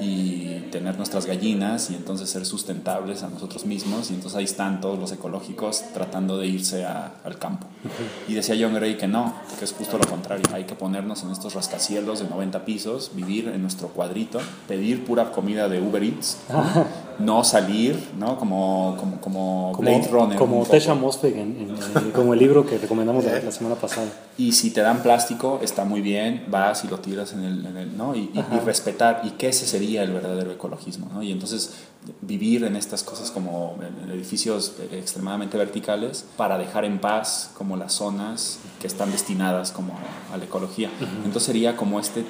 Y 0.00 0.68
tener 0.70 0.96
nuestras 0.96 1.26
gallinas 1.26 1.90
y 1.90 1.94
entonces 1.94 2.28
ser 2.28 2.44
sustentables 2.44 3.22
a 3.22 3.28
nosotros 3.28 3.64
mismos 3.66 4.10
y 4.10 4.14
entonces 4.14 4.36
ahí 4.36 4.44
están 4.44 4.80
todos 4.80 4.98
los 4.98 5.12
ecológicos 5.12 5.84
tratando 5.94 6.38
de 6.38 6.46
irse 6.46 6.84
a, 6.84 7.14
al 7.24 7.38
campo. 7.38 7.66
Uh 7.84 7.88
-huh. 7.88 8.32
Y 8.32 8.34
decía 8.34 8.56
John 8.58 8.74
Gray 8.74 8.96
que 8.96 9.08
no, 9.08 9.32
que 9.58 9.64
es 9.64 9.72
justo 9.72 9.98
lo 9.98 10.06
contrario, 10.06 10.44
hay 10.52 10.64
que 10.64 10.74
ponernos 10.74 11.22
en 11.22 11.30
estos 11.30 11.54
rascacielos 11.54 12.20
de 12.20 12.28
90 12.28 12.64
pisos, 12.64 13.12
vivir 13.14 13.48
en 13.48 13.62
nuestro 13.62 13.88
cuadrito, 13.88 14.40
pedir 14.68 15.04
pura 15.04 15.32
comida 15.32 15.68
de 15.68 15.80
Uber 15.80 16.02
Eats, 16.02 16.38
no 17.18 17.44
salir, 17.44 17.96
¿no? 18.18 18.38
Como, 18.38 18.96
como, 18.98 19.20
como, 19.20 19.72
como 19.74 19.90
Blade 19.90 20.08
Runner. 20.10 20.38
Como 20.38 20.64
Tesha 20.66 20.94
Mosfeg, 20.94 21.34
en, 21.34 21.40
en, 21.40 21.70
en, 21.70 22.10
como 22.10 22.34
el 22.34 22.38
libro 22.38 22.66
que 22.66 22.76
recomendamos 22.76 23.24
la, 23.24 23.40
la, 23.40 23.50
semana 23.50 23.76
pasada. 23.76 24.08
Y 24.36 24.52
si 24.52 24.70
te 24.70 24.82
dan 24.82 25.02
plástico, 25.02 25.60
está 25.62 25.84
muy 25.84 26.02
bien, 26.02 26.44
vas 26.48 26.84
y 26.84 26.88
lo 26.88 26.98
tiras 26.98 27.32
en 27.32 27.44
el, 27.44 27.64
en 27.66 27.76
el 27.76 27.96
¿no? 27.96 28.14
Y, 28.14 28.30
y, 28.34 28.44
y, 28.54 28.58
respetar, 28.64 29.22
y 29.24 29.30
que 29.30 29.48
ese 29.48 29.66
sería 29.66 29.85
el 29.94 30.12
verdadero 30.12 30.50
ecologismo, 30.50 31.08
¿no? 31.12 31.22
Y 31.22 31.32
entonces 31.32 31.74
vivir 32.20 32.64
en 32.64 32.76
estas 32.76 33.02
cosas 33.02 33.30
como 33.30 33.78
en 34.02 34.10
edificios 34.10 34.74
extremadamente 34.92 35.56
verticales 35.58 36.24
para 36.36 36.58
dejar 36.58 36.84
en 36.84 36.98
paz 37.00 37.50
como 37.56 37.76
las 37.76 37.92
zonas 37.92 38.58
que 38.80 38.86
están 38.86 39.10
destinadas 39.10 39.72
como 39.72 39.98
a 40.32 40.36
la 40.36 40.44
ecología. 40.44 40.88
Uh 40.88 41.04
-huh. 41.04 41.24
Entonces 41.24 41.44
sería 41.44 41.76
como 41.76 41.98
este, 42.00 42.24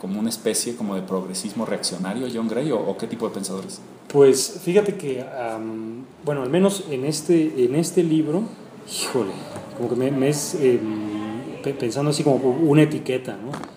como 0.00 0.18
una 0.18 0.28
especie 0.28 0.76
como 0.76 0.94
de 0.94 1.02
progresismo 1.02 1.64
reaccionario, 1.66 2.28
John 2.32 2.48
Gray, 2.48 2.70
o, 2.72 2.78
o 2.78 2.96
qué 2.96 3.06
tipo 3.06 3.28
de 3.28 3.34
pensadores? 3.34 3.80
Pues 4.08 4.60
fíjate 4.62 4.96
que, 4.96 5.24
um, 5.58 6.04
bueno, 6.24 6.42
al 6.42 6.50
menos 6.50 6.84
en 6.90 7.04
este, 7.04 7.64
en 7.64 7.74
este 7.74 8.02
libro, 8.02 8.42
híjole, 8.88 9.32
como 9.76 9.88
que 9.88 9.96
me, 9.96 10.10
me 10.10 10.28
es 10.28 10.56
eh, 10.60 10.80
pensando 11.78 12.10
así 12.10 12.22
como 12.22 12.36
una 12.36 12.82
etiqueta, 12.82 13.36
¿no? 13.36 13.75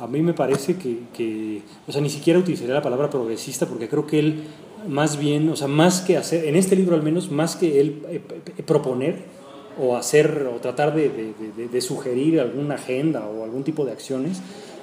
A 0.00 0.06
mí 0.06 0.22
me 0.22 0.32
parece 0.32 0.76
que, 0.76 1.00
que, 1.12 1.62
o 1.86 1.92
sea, 1.92 2.00
ni 2.00 2.10
siquiera 2.10 2.38
utilizaría 2.38 2.74
la 2.74 2.82
palabra 2.82 3.10
progresista 3.10 3.66
porque 3.66 3.88
creo 3.88 4.06
que 4.06 4.18
él 4.18 4.44
más 4.86 5.18
bien, 5.18 5.48
o 5.48 5.56
sea, 5.56 5.68
más 5.68 6.00
que 6.00 6.16
hacer, 6.16 6.44
en 6.44 6.56
este 6.56 6.76
libro 6.76 6.94
al 6.94 7.02
menos, 7.02 7.30
más 7.30 7.56
que 7.56 7.80
él 7.80 8.02
eh, 8.08 8.20
proponer 8.64 9.16
o 9.80 9.96
hacer 9.96 10.48
o 10.54 10.58
tratar 10.60 10.94
de, 10.94 11.08
de, 11.08 11.32
de, 11.56 11.68
de, 11.68 11.80
sugerir 11.80 12.40
alguna 12.40 12.76
agenda 12.76 13.26
o 13.26 13.44
algún 13.44 13.64
tipo 13.64 13.84
de 13.84 13.92
acciones, 13.92 14.40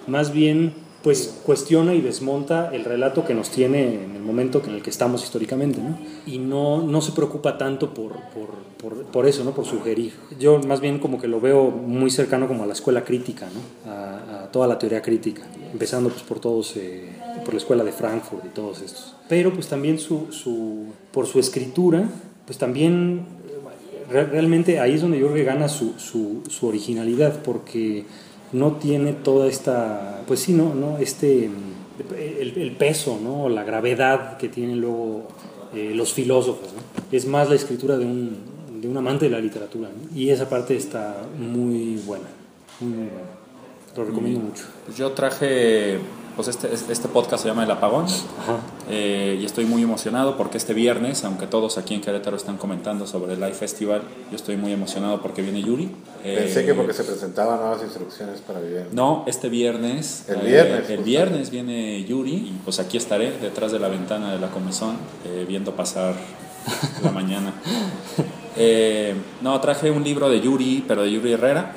más 0.08 0.34
bien 0.34 0.74
pues 1.06 1.40
cuestiona 1.46 1.94
y 1.94 2.02
desmonta 2.02 2.72
el 2.74 2.84
relato 2.84 3.26
que 3.26 3.36
nos 3.36 3.52
tiene 3.52 3.94
en 4.06 4.16
el 4.16 4.24
momento 4.24 4.60
en 4.66 4.74
el 4.74 4.82
que 4.82 4.90
estamos 4.90 5.24
históricamente, 5.24 5.80
¿no? 5.80 6.00
Y 6.26 6.40
no, 6.40 6.82
no 6.82 7.00
se 7.00 7.12
preocupa 7.12 7.60
tanto 7.60 7.94
por, 7.94 8.14
por, 8.34 8.50
por, 8.82 9.06
por, 9.06 9.28
eso, 9.28 9.44
¿no? 9.44 9.52
Por 9.52 9.66
sugerir. 9.66 10.14
Yo 10.40 10.60
más 10.64 10.82
bien 10.82 10.98
como 10.98 11.22
que 11.22 11.28
lo 11.28 11.40
veo 11.40 11.70
muy 11.70 12.10
cercano 12.10 12.48
como 12.48 12.64
a 12.64 12.66
la 12.66 12.74
escuela 12.74 13.04
crítica, 13.04 13.48
¿no? 13.54 13.92
A, 13.92 14.46
a 14.46 14.52
toda 14.52 14.66
la 14.66 14.80
teoría 14.80 15.04
crítica, 15.04 15.44
empezando 15.72 16.10
pues 16.10 16.24
por 16.24 16.40
todos, 16.40 16.76
eh, 16.76 17.08
por 17.44 17.54
la 17.54 17.60
escuela 17.60 17.84
de 17.84 17.92
Frankfurt 17.92 18.44
y 18.44 18.50
todos 18.50 18.82
estos. 18.82 19.16
Pero 19.30 19.54
pues 19.54 19.68
también 19.68 20.00
su, 20.00 20.32
su, 20.32 20.86
por 21.12 21.28
su 21.28 21.38
escritura, 21.38 22.10
pues 22.48 22.58
también 22.58 23.28
realmente 24.10 24.80
ahí 24.80 24.96
es 24.96 25.02
donde 25.02 25.20
yo 25.20 25.28
creo 25.28 25.36
que 25.36 25.44
gana 25.44 25.68
su, 25.68 25.94
su, 26.00 26.42
su 26.50 26.66
originalidad, 26.68 27.44
porque 27.44 28.06
no 28.52 28.74
tiene 28.74 29.14
toda 29.14 29.48
esta, 29.48 30.22
pues 30.28 30.42
sí, 30.42 30.54
no, 30.54 30.74
no 30.74 30.98
este, 30.98 31.50
el, 32.18 32.54
el 32.58 32.72
peso, 32.72 33.20
¿no? 33.22 33.50
la 33.50 33.64
gravedad 33.64 34.38
que 34.38 34.50
tienen 34.50 34.80
luego 34.80 35.28
eh, 35.74 35.92
los 35.94 36.14
filósofos. 36.14 36.74
¿no? 36.74 36.82
Es 37.12 37.26
más 37.26 37.50
la 37.50 37.56
escritura 37.56 37.98
de 37.98 38.06
un, 38.06 38.38
de 38.82 38.88
un 38.88 38.98
amante 38.98 39.26
de 39.26 39.32
la 39.32 39.40
literatura. 39.40 39.90
¿no? 39.90 40.18
Y 40.18 40.30
esa 40.30 40.48
parte 40.48 40.76
está 40.76 41.24
muy 41.38 41.98
buena, 42.06 42.28
muy, 42.80 42.90
muy 42.90 43.08
buena. 43.08 43.36
Lo 43.96 44.04
recomiendo 44.04 44.40
mucho. 44.42 44.64
Pues 44.86 44.98
yo 44.98 45.12
traje 45.12 46.00
pues 46.36 46.48
este, 46.48 46.74
este 46.74 47.08
podcast 47.08 47.44
se 47.44 47.50
llama 47.50 47.64
El 47.64 47.72
Apagón 47.72 48.06
eh, 48.90 49.38
y 49.40 49.46
estoy 49.46 49.66
muy 49.66 49.84
emocionado 49.84 50.38
porque 50.38 50.58
este 50.58 50.74
viernes, 50.74 51.24
aunque 51.24 51.48
todos 51.48 51.78
aquí 51.78 51.94
en 51.94 52.02
Querétaro 52.02 52.36
están 52.36 52.58
comentando 52.58 53.08
sobre 53.08 53.34
el 53.34 53.40
Live 53.40 53.54
Festival, 53.54 54.02
yo 54.30 54.36
estoy 54.36 54.58
muy 54.58 54.72
emocionado 54.72 55.22
porque 55.22 55.42
viene 55.42 55.62
Yuri. 55.62 55.92
Pensé 56.24 56.66
que 56.66 56.74
porque 56.74 56.94
se 56.94 57.04
presentaban 57.04 57.60
nuevas 57.60 57.82
instrucciones 57.84 58.42
para 58.42 58.60
vivir. 58.60 58.88
No, 58.92 59.24
este 59.28 59.50
viernes. 59.50 60.26
El 60.28 60.42
viernes. 60.42 60.90
el 60.90 61.04
viernes 61.04 61.50
viene 61.50 62.04
Yuri 62.04 62.34
y 62.34 62.62
pues 62.64 62.80
aquí 62.80 62.98
estaré 62.98 63.32
detrás 63.32 63.72
de 63.72 63.80
la 63.80 63.88
ventana 63.88 64.32
de 64.32 64.40
la 64.40 64.50
comisión 64.50 64.98
viendo 65.48 65.76
pasar 65.76 66.16
la 67.04 67.12
mañana. 67.12 67.54
Eh, 68.58 69.14
no, 69.42 69.60
traje 69.60 69.92
un 69.92 70.04
libro 70.04 70.30
de 70.30 70.40
Yuri, 70.40 70.84
pero 70.88 71.04
de 71.04 71.12
Yuri 71.12 71.34
Herrera. 71.34 71.76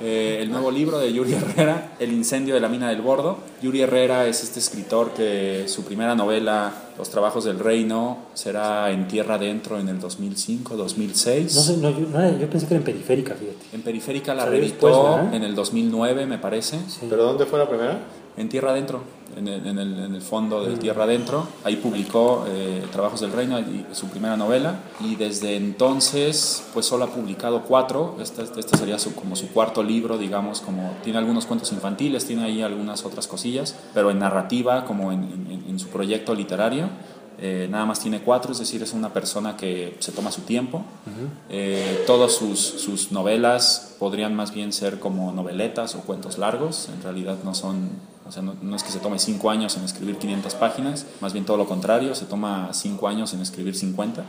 Eh, 0.00 0.38
el 0.42 0.50
nuevo 0.50 0.70
libro 0.70 0.98
de 0.98 1.12
Yuri 1.12 1.34
Herrera, 1.34 1.92
El 2.00 2.12
incendio 2.12 2.54
de 2.54 2.60
la 2.60 2.68
mina 2.68 2.88
del 2.88 3.00
Bordo. 3.00 3.38
Yuri 3.62 3.82
Herrera 3.82 4.26
es 4.26 4.42
este 4.42 4.58
escritor 4.58 5.12
que 5.12 5.64
su 5.68 5.84
primera 5.84 6.14
novela, 6.14 6.72
Los 6.98 7.10
trabajos 7.10 7.44
del 7.44 7.58
reino, 7.58 8.18
será 8.34 8.90
en 8.90 9.06
Tierra 9.06 9.36
Adentro 9.36 9.78
en 9.78 9.88
el 9.88 10.00
2005, 10.00 10.76
2006. 10.76 11.54
No 11.54 11.60
sé, 11.60 11.76
no, 11.76 11.90
yo, 11.90 12.50
pensé 12.50 12.66
que 12.66 12.74
era 12.74 12.78
en 12.78 12.84
Periférica, 12.84 13.34
fíjate. 13.34 13.76
En 13.76 13.82
Periférica 13.82 14.34
la 14.34 14.46
reeditó 14.46 15.20
en 15.32 15.44
el 15.44 15.54
2009, 15.54 16.26
me 16.26 16.38
parece. 16.38 16.78
¿Pero 17.08 17.24
dónde 17.24 17.46
fue 17.46 17.58
la 17.58 17.68
primera? 17.68 18.00
En 18.36 18.48
Tierra 18.48 18.70
Adentro 18.70 19.02
en 19.36 19.48
el, 19.48 19.66
en 19.66 19.78
el, 19.78 19.98
en 19.98 20.14
el 20.14 20.22
fondo 20.22 20.64
de 20.64 20.76
Tierra 20.76 21.04
Adentro. 21.04 21.46
Ahí 21.64 21.76
publicó 21.76 22.44
eh, 22.48 22.82
Trabajos 22.90 23.20
del 23.20 23.32
Reino, 23.32 23.58
y 23.60 23.86
su 23.92 24.08
primera 24.08 24.36
novela, 24.36 24.80
y 25.00 25.16
desde 25.16 25.56
entonces 25.56 26.64
pues 26.72 26.86
solo 26.86 27.04
ha 27.04 27.08
publicado 27.08 27.62
cuatro. 27.62 28.16
Este, 28.20 28.42
este 28.42 28.76
sería 28.76 28.98
su, 28.98 29.14
como 29.14 29.36
su 29.36 29.48
cuarto 29.48 29.82
libro, 29.82 30.18
digamos, 30.18 30.60
como 30.60 30.94
tiene 31.04 31.18
algunos 31.18 31.46
cuentos 31.46 31.70
infantiles, 31.72 32.26
tiene 32.26 32.44
ahí 32.44 32.62
algunas 32.62 33.04
otras 33.04 33.26
cosillas, 33.26 33.76
pero 33.94 34.10
en 34.10 34.18
narrativa, 34.18 34.84
como 34.84 35.12
en, 35.12 35.64
en, 35.68 35.78
su 35.78 35.88
proyecto 35.88 36.34
literario. 36.34 36.88
Eh, 37.38 37.68
nada 37.70 37.84
más 37.84 38.00
tiene 38.00 38.20
cuatro, 38.22 38.52
es 38.52 38.58
decir, 38.58 38.82
es 38.82 38.94
una 38.94 39.12
persona 39.12 39.58
que 39.58 39.94
se 39.98 40.10
toma 40.12 40.32
su 40.32 40.40
tiempo. 40.42 40.84
Eh, 41.50 42.04
todas 42.06 42.32
sus, 42.32 42.58
sus, 42.58 43.12
novelas 43.12 43.94
podrían 43.98 44.34
más 44.34 44.54
bien 44.54 44.72
ser 44.72 44.98
como 44.98 45.32
noveletas 45.32 45.94
o 45.96 46.00
cuentos 46.00 46.38
largos, 46.38 46.88
en 46.88 47.02
realidad 47.02 47.36
no 47.44 47.54
son 47.54 47.90
o 48.28 48.32
sea, 48.32 48.42
no, 48.42 48.76
es 48.76 48.82
que 48.82 48.90
se 48.90 48.98
tome 48.98 49.18
cinco 49.18 49.50
años 49.50 49.76
en 49.76 49.84
escribir 49.84 50.16
500 50.16 50.54
páginas, 50.54 51.06
más 51.20 51.32
bien 51.32 51.44
todo 51.44 51.56
lo 51.56 51.66
contrario, 51.66 52.14
se 52.14 52.24
toma 52.24 52.70
cinco 52.72 53.08
años 53.08 53.32
en 53.34 53.40
escribir 53.40 53.74
50. 53.74 54.24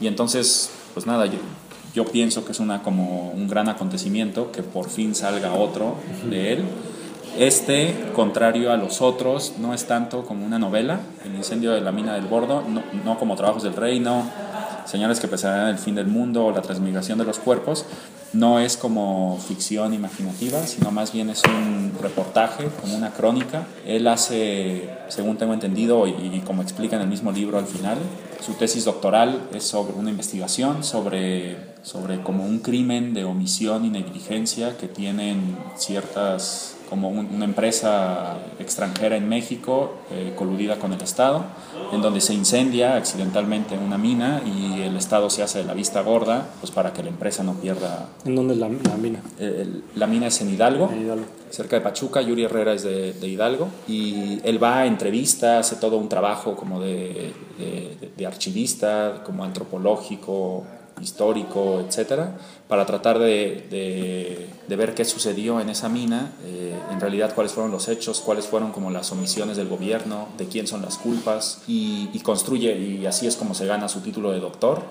Y 0.00 0.06
entonces, 0.06 0.70
pues 0.92 1.06
nada, 1.06 1.26
yo, 1.26 1.38
yo, 1.94 2.04
pienso 2.04 2.44
que 2.44 2.52
es 2.52 2.60
una, 2.60 2.82
como 2.82 3.30
un 3.30 3.48
gran 3.48 3.68
acontecimiento 3.68 4.52
que 4.52 4.62
por 4.62 4.88
fin 4.88 5.14
salga 5.14 5.54
otro 5.54 5.96
de 6.28 6.52
él. 6.52 6.64
Este, 7.38 8.12
contrario 8.14 8.72
a 8.72 8.76
los 8.76 9.00
otros, 9.00 9.54
no 9.58 9.74
es 9.74 9.86
tanto 9.86 10.24
como 10.24 10.46
una 10.46 10.58
novela, 10.58 11.00
El 11.24 11.34
incendio 11.34 11.72
de 11.72 11.80
la 11.80 11.90
mina 11.90 12.14
del 12.14 12.26
Bordo, 12.26 12.62
no, 12.62 12.82
no 13.04 13.18
como 13.18 13.34
Trabajos 13.34 13.64
del 13.64 13.74
Reino, 13.74 14.24
Señales 14.84 15.20
que 15.20 15.28
pesarán 15.28 15.68
el 15.68 15.78
fin 15.78 15.94
del 15.94 16.06
mundo 16.06 16.46
o 16.46 16.52
la 16.52 16.62
transmigración 16.62 17.18
de 17.18 17.24
los 17.24 17.38
cuerpos, 17.38 17.86
no 18.34 18.58
es 18.58 18.76
como 18.76 19.38
ficción 19.46 19.94
imaginativa, 19.94 20.66
sino 20.66 20.90
más 20.90 21.12
bien 21.12 21.30
es 21.30 21.42
un 21.44 21.92
reportaje, 22.02 22.68
como 22.80 22.96
una 22.96 23.12
crónica. 23.12 23.66
Él 23.86 24.08
hace, 24.08 24.90
según 25.08 25.38
tengo 25.38 25.54
entendido 25.54 26.06
y, 26.06 26.42
como 26.44 26.62
explica 26.62 26.96
en 26.96 27.02
el 27.02 27.08
mismo 27.08 27.32
libro 27.32 27.58
al 27.58 27.66
final, 27.66 27.96
su 28.44 28.54
tesis 28.54 28.84
doctoral 28.84 29.48
es 29.54 29.64
sobre 29.64 29.94
una 29.94 30.10
investigación 30.10 30.84
sobre, 30.84 31.56
sobre 31.82 32.22
como 32.22 32.44
un 32.44 32.58
crimen 32.58 33.14
de 33.14 33.24
omisión 33.24 33.84
y 33.84 33.88
negligencia 33.88 34.76
que 34.76 34.88
tienen 34.88 35.56
ciertas 35.76 36.76
como 36.88 37.08
una 37.08 37.44
empresa 37.44 38.36
extranjera 38.58 39.16
en 39.16 39.28
México 39.28 39.94
eh, 40.10 40.32
coludida 40.36 40.78
con 40.78 40.92
el 40.92 41.00
Estado, 41.00 41.44
en 41.92 42.02
donde 42.02 42.20
se 42.20 42.34
incendia 42.34 42.96
accidentalmente 42.96 43.76
una 43.76 43.98
mina 43.98 44.42
y 44.44 44.82
el 44.82 44.96
Estado 44.96 45.30
se 45.30 45.42
hace 45.42 45.58
de 45.58 45.64
la 45.64 45.74
vista 45.74 46.02
gorda 46.02 46.48
pues 46.60 46.72
para 46.72 46.92
que 46.92 47.02
la 47.02 47.08
empresa 47.08 47.42
no 47.42 47.54
pierda... 47.54 48.08
¿En 48.24 48.34
dónde 48.34 48.54
es 48.54 48.60
la, 48.60 48.68
mina? 48.68 49.20
la 49.94 50.06
mina 50.06 50.26
es 50.26 50.40
en 50.40 50.54
Hidalgo, 50.54 50.90
cerca 51.50 51.76
de 51.76 51.82
Pachuca, 51.82 52.20
Yuri 52.20 52.44
Herrera 52.44 52.72
es 52.72 52.82
de, 52.82 53.12
de, 53.12 53.28
Hidalgo, 53.28 53.68
y 53.86 54.40
él 54.44 54.62
va 54.62 54.78
a 54.78 54.86
entrevistas, 54.86 55.66
hace 55.66 55.80
todo 55.80 55.96
un 55.96 56.08
trabajo 56.08 56.56
como 56.56 56.80
de, 56.80 57.32
de, 57.58 58.10
de 58.16 58.26
archivista, 58.26 59.22
como 59.24 59.44
antropológico, 59.44 60.64
histórico, 61.00 61.80
etcétera, 61.80 62.36
para 62.68 62.86
tratar 62.86 63.18
de, 63.18 64.48
de, 64.68 64.76
ver 64.76 64.94
qué 64.94 65.04
sucedió 65.04 65.60
en 65.60 65.68
esa 65.68 65.88
mina, 65.88 66.32
eh, 66.44 66.74
en 66.90 67.00
realidad 67.00 67.34
cuáles 67.34 67.52
fueron 67.52 67.70
los 67.70 67.88
hechos, 67.88 68.20
cuáles 68.20 68.46
fueron 68.46 68.72
como 68.72 68.90
las 68.90 69.12
omisiones 69.12 69.56
del 69.56 69.68
gobierno, 69.68 70.28
de 70.38 70.46
quién 70.46 70.66
son 70.66 70.82
las 70.82 70.98
culpas, 70.98 71.62
y, 71.66 72.18
construye, 72.20 72.76
y 72.76 73.06
así 73.06 73.26
es 73.26 73.36
como 73.36 73.54
se 73.54 73.66
gana 73.66 73.88
su 73.88 74.00
título 74.00 74.32
de 74.32 74.40
doctor, 74.40 74.82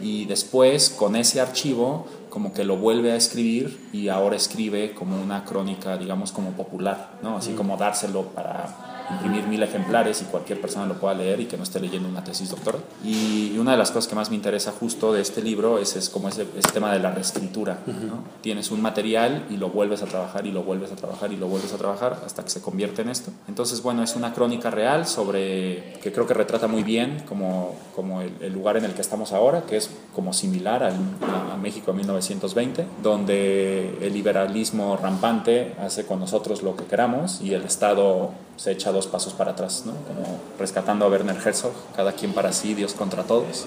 y 0.00 0.26
después 0.26 0.90
con 0.90 1.16
ese 1.16 1.40
archivo 1.40 2.06
como 2.28 2.52
que 2.52 2.64
lo 2.64 2.76
vuelve 2.76 3.12
a 3.12 3.16
escribir 3.16 3.88
y 3.94 4.08
ahora 4.08 4.36
escribe 4.36 4.92
como 4.92 5.20
una 5.20 5.44
crónica, 5.44 5.96
digamos, 5.96 6.32
como 6.32 6.50
popular, 6.50 7.12
¿no? 7.22 7.38
Así 7.38 7.52
como 7.52 7.78
dárselo 7.78 8.24
para 8.24 8.95
imprimir 9.10 9.46
mil 9.46 9.62
ejemplares 9.62 10.22
y 10.22 10.24
cualquier 10.26 10.60
persona 10.60 10.86
lo 10.86 10.94
pueda 10.94 11.14
leer 11.14 11.40
y 11.40 11.46
que 11.46 11.56
no 11.56 11.62
esté 11.62 11.80
leyendo 11.80 12.08
una 12.08 12.24
tesis 12.24 12.50
doctoral. 12.50 12.82
Y 13.04 13.56
una 13.58 13.72
de 13.72 13.76
las 13.76 13.90
cosas 13.90 14.08
que 14.08 14.14
más 14.14 14.30
me 14.30 14.36
interesa 14.36 14.72
justo 14.72 15.12
de 15.12 15.20
este 15.20 15.42
libro 15.42 15.78
es, 15.78 15.96
es 15.96 16.08
como 16.08 16.28
ese, 16.28 16.46
ese, 16.56 16.70
tema 16.72 16.92
de 16.92 16.98
la 16.98 17.10
reescritura. 17.10 17.78
¿no? 17.86 18.24
Tienes 18.40 18.70
un 18.70 18.82
material 18.82 19.46
y 19.50 19.56
lo 19.56 19.70
vuelves 19.70 20.02
a 20.02 20.06
trabajar 20.06 20.46
y 20.46 20.52
lo 20.52 20.62
vuelves 20.62 20.92
a 20.92 20.96
trabajar 20.96 21.32
y 21.32 21.36
lo 21.36 21.48
vuelves 21.48 21.72
a 21.72 21.76
trabajar 21.76 22.20
hasta 22.24 22.42
que 22.42 22.50
se 22.50 22.60
convierte 22.60 23.02
en 23.02 23.10
esto. 23.10 23.30
Entonces, 23.48 23.82
bueno, 23.82 24.02
es 24.02 24.16
una 24.16 24.34
crónica 24.34 24.70
real 24.70 25.06
sobre, 25.06 25.94
que 26.02 26.12
creo 26.12 26.26
que 26.26 26.34
retrata 26.34 26.66
muy 26.66 26.82
bien 26.82 27.22
como, 27.28 27.74
como 27.94 28.20
el, 28.20 28.52
lugar 28.52 28.76
en 28.76 28.84
el 28.84 28.94
que 28.94 29.00
estamos 29.02 29.32
ahora, 29.32 29.62
que 29.62 29.76
es 29.76 29.90
como 30.14 30.32
similar 30.32 30.82
al, 30.82 30.94
a, 30.94 31.54
a 31.54 31.56
México 31.56 31.92
de 31.92 31.98
1920, 31.98 32.86
donde 33.02 33.98
el 34.00 34.12
liberalismo 34.12 34.96
rampante 34.96 35.74
hace 35.80 36.06
con 36.06 36.20
nosotros 36.20 36.62
lo 36.62 36.76
que 36.76 36.84
queramos 36.84 37.40
y 37.40 37.54
el 37.54 37.62
Estado 37.62 38.30
se 38.56 38.72
echa 38.72 38.92
dos 38.96 39.06
pasos 39.06 39.32
para 39.34 39.52
atrás, 39.52 39.84
¿no? 39.86 39.92
como 39.92 40.40
rescatando 40.58 41.04
a 41.04 41.08
Werner 41.08 41.36
Herzog, 41.36 41.72
cada 41.94 42.12
quien 42.12 42.32
para 42.32 42.52
sí, 42.52 42.74
Dios 42.74 42.94
contra 42.94 43.22
todos. 43.22 43.66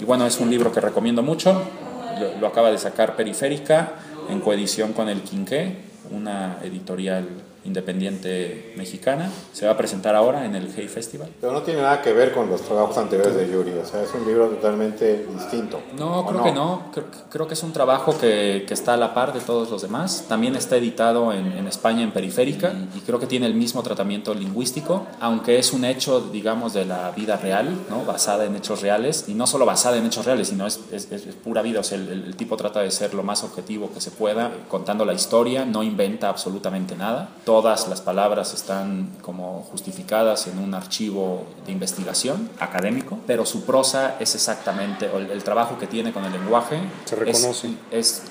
Y 0.00 0.04
bueno, 0.04 0.26
es 0.26 0.40
un 0.40 0.50
libro 0.50 0.72
que 0.72 0.80
recomiendo 0.80 1.22
mucho, 1.22 1.62
lo, 2.18 2.38
lo 2.38 2.46
acaba 2.46 2.70
de 2.70 2.78
sacar 2.78 3.16
Periférica 3.16 3.94
en 4.28 4.40
coedición 4.40 4.92
con 4.92 5.08
El 5.08 5.22
Quinqué, 5.22 5.76
una 6.10 6.58
editorial 6.62 7.28
independiente 7.64 8.72
mexicana. 8.76 9.30
Se 9.52 9.66
va 9.66 9.72
a 9.72 9.76
presentar 9.76 10.14
ahora 10.14 10.44
en 10.44 10.54
el 10.54 10.72
Hey 10.74 10.88
Festival. 10.88 11.28
Pero 11.40 11.52
no 11.52 11.62
tiene 11.62 11.82
nada 11.82 12.00
que 12.00 12.12
ver 12.12 12.32
con 12.32 12.48
los 12.48 12.62
trabajos 12.62 12.96
anteriores 12.96 13.34
de 13.34 13.50
Yuri, 13.50 13.72
o 13.72 13.84
sea, 13.84 14.02
es 14.02 14.12
un 14.14 14.26
libro 14.26 14.48
totalmente 14.48 15.26
distinto. 15.32 15.80
No, 15.98 16.26
creo 16.26 16.42
que 16.42 16.52
no. 16.52 16.82
Creo, 17.30 17.46
que 17.46 17.54
es 17.54 17.62
un 17.62 17.72
trabajo 17.72 18.16
que, 18.18 18.64
que, 18.66 18.74
está 18.74 18.94
a 18.94 18.96
la 18.96 19.14
par 19.14 19.32
de 19.32 19.40
todos 19.40 19.70
los 19.70 19.82
demás. 19.82 20.26
También 20.28 20.56
está 20.56 20.76
editado 20.76 21.32
en, 21.32 21.52
en 21.52 21.66
España 21.66 22.02
en 22.02 22.12
Periférica 22.12 22.72
y 22.96 23.00
creo 23.00 23.18
que 23.18 23.26
tiene 23.26 23.46
el 23.46 23.54
mismo 23.54 23.82
tratamiento 23.82 24.34
lingüístico, 24.34 25.06
aunque 25.20 25.58
es 25.58 25.72
un 25.72 25.84
hecho, 25.84 26.20
digamos, 26.20 26.72
de 26.72 26.84
la 26.84 27.10
vida 27.10 27.36
real, 27.36 27.76
¿no? 27.88 28.04
basada 28.04 28.44
en 28.44 28.56
hechos 28.56 28.82
reales, 28.82 29.24
y 29.28 29.34
no 29.34 29.46
solo 29.46 29.66
basada 29.66 29.96
en 29.96 30.06
hechos 30.06 30.24
reales, 30.24 30.48
sino 30.48 30.66
es, 30.66 30.80
es, 30.92 31.10
es 31.10 31.34
pura 31.34 31.62
vida. 31.62 31.80
O 31.80 31.84
sea, 31.84 31.98
el, 31.98 32.08
el 32.08 32.36
tipo 32.36 32.56
trata 32.56 32.80
de 32.80 32.90
ser 32.90 33.14
lo 33.14 33.22
más 33.22 33.44
objetivo 33.44 33.90
que 33.92 34.00
se 34.00 34.10
pueda, 34.10 34.50
contando 34.68 35.04
la 35.04 35.12
historia, 35.12 35.64
no 35.64 35.82
inventa 35.82 36.28
absolutamente 36.28 36.96
nada 36.96 37.28
todas 37.50 37.88
las 37.88 38.00
palabras 38.00 38.54
están 38.54 39.08
como 39.22 39.66
justificadas 39.72 40.46
en 40.46 40.60
un 40.60 40.72
archivo 40.72 41.46
de 41.66 41.72
investigación 41.72 42.48
académico, 42.60 43.18
pero 43.26 43.44
su 43.44 43.64
prosa 43.64 44.14
es 44.20 44.36
exactamente, 44.36 45.10
el, 45.12 45.32
el 45.32 45.42
trabajo 45.42 45.76
que 45.76 45.88
tiene 45.88 46.12
con 46.12 46.24
el 46.24 46.32
lenguaje 46.32 46.78
Se 47.06 47.16
reconoce. 47.16 47.70
Es, 47.90 48.22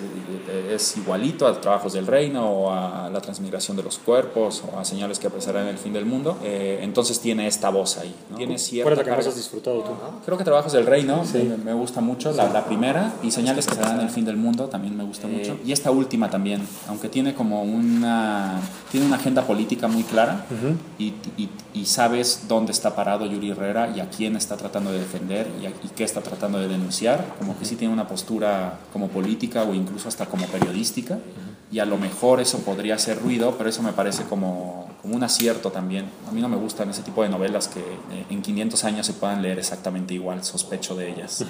es, 0.48 0.72
es, 0.72 0.96
igualito 0.96 1.46
a 1.48 1.60
trabajos 1.60 1.92
del 1.92 2.08
reino 2.08 2.50
o 2.50 2.72
a 2.72 3.10
la 3.12 3.20
transmigración 3.20 3.76
de 3.76 3.84
los 3.84 3.98
cuerpos 3.98 4.64
o 4.72 4.80
a 4.80 4.86
señales 4.86 5.20
que 5.20 5.28
aparecerán 5.28 5.64
en 5.64 5.70
el 5.72 5.78
fin 5.78 5.92
del 5.92 6.06
mundo. 6.06 6.38
Eh, 6.42 6.80
entonces 6.82 7.20
tiene 7.20 7.46
esta 7.46 7.70
voz 7.72 7.98
ahí. 7.98 8.16
¿no? 8.30 8.38
Tiene 8.38 8.58
cierta 8.58 8.86
¿Cuál 8.86 8.94
es 8.94 8.98
la 9.00 9.04
que 9.04 9.18
más 9.18 9.28
has 9.28 9.36
disfrutado 9.36 9.82
tú? 9.82 9.92
Creo 10.24 10.38
que 10.38 10.46
Trabajos 10.46 10.72
del 10.72 10.86
Reino 10.86 11.26
sí. 11.26 11.40
me, 11.40 11.58
me, 11.58 11.74
gusta 11.74 12.00
mucho, 12.00 12.32
la, 12.32 12.48
la, 12.48 12.64
primera, 12.64 13.12
y 13.22 13.32
Señales 13.32 13.68
que 13.68 13.76
se 13.76 13.82
dan 13.82 14.00
en 14.00 14.06
el 14.06 14.10
fin 14.10 14.24
del 14.24 14.38
mundo 14.38 14.70
también 14.70 14.96
me 14.96 15.04
gusta 15.04 15.28
eh, 15.28 15.32
mucho. 15.32 15.58
Y 15.66 15.74
esta 15.74 15.92
última 15.92 16.30
también, 16.30 16.66
aunque 16.88 17.10
tiene 17.10 17.34
como 17.34 17.64
una... 17.64 18.62
Tiene 18.90 19.09
una 19.10 19.17
agenda 19.17 19.45
política 19.45 19.88
muy 19.88 20.04
clara 20.04 20.45
uh 20.50 20.54
-huh. 20.54 20.76
y, 20.98 21.06
y, 21.38 21.50
y, 21.74 21.86
sabes 21.86 22.45
dónde 22.48 22.72
está 22.72 22.95
parado 22.95 23.26
Yuri 23.26 23.50
Herrera 23.52 23.91
y 23.95 24.00
a 24.00 24.10
quién 24.10 24.36
está 24.36 24.56
tratando 24.56 24.91
de 24.91 25.00
defender 25.00 25.48
y, 25.62 25.65
a, 25.65 25.69
y 25.69 25.89
qué 25.95 26.04
está 26.04 26.22
tratando 26.22 26.60
de 26.60 26.67
denunciar, 26.67 27.36
como 27.39 27.58
que 27.58 27.65
sí 27.65 27.76
tiene 27.76 27.93
una 27.93 28.08
postura 28.08 28.80
como 28.93 29.08
política 29.08 29.63
o 29.63 29.74
incluso 29.74 30.08
hasta 30.08 30.26
como 30.28 30.45
periodística. 30.45 31.15
Uh 31.15 31.17
-huh. 31.17 31.76
Y 31.76 31.80
a 31.80 31.86
lo 31.86 31.98
mejor 31.98 32.39
eso 32.39 32.60
podría 32.60 32.95
hacer 32.95 33.19
ruido, 33.19 33.56
pero 33.58 33.69
eso 33.69 33.84
me 33.84 33.93
parece 33.93 34.24
como 34.24 34.89
como 35.02 35.16
un 35.16 35.24
acierto 35.24 35.72
también. 35.72 36.10
A 36.28 36.32
mí 36.32 36.42
no 36.42 36.50
me 36.50 36.58
gustan 36.58 36.90
ese 36.90 37.02
tipo 37.04 37.24
de 37.24 37.30
novelas 37.30 37.68
que 37.68 37.80
eh, 37.80 38.26
en 38.30 38.42
500 38.42 38.84
años 38.84 39.06
se 39.06 39.14
puedan 39.14 39.42
leer 39.42 39.60
exactamente 39.60 40.14
igual, 40.14 40.44
sospecho 40.44 40.96
de 40.96 41.12
ellas. 41.12 41.46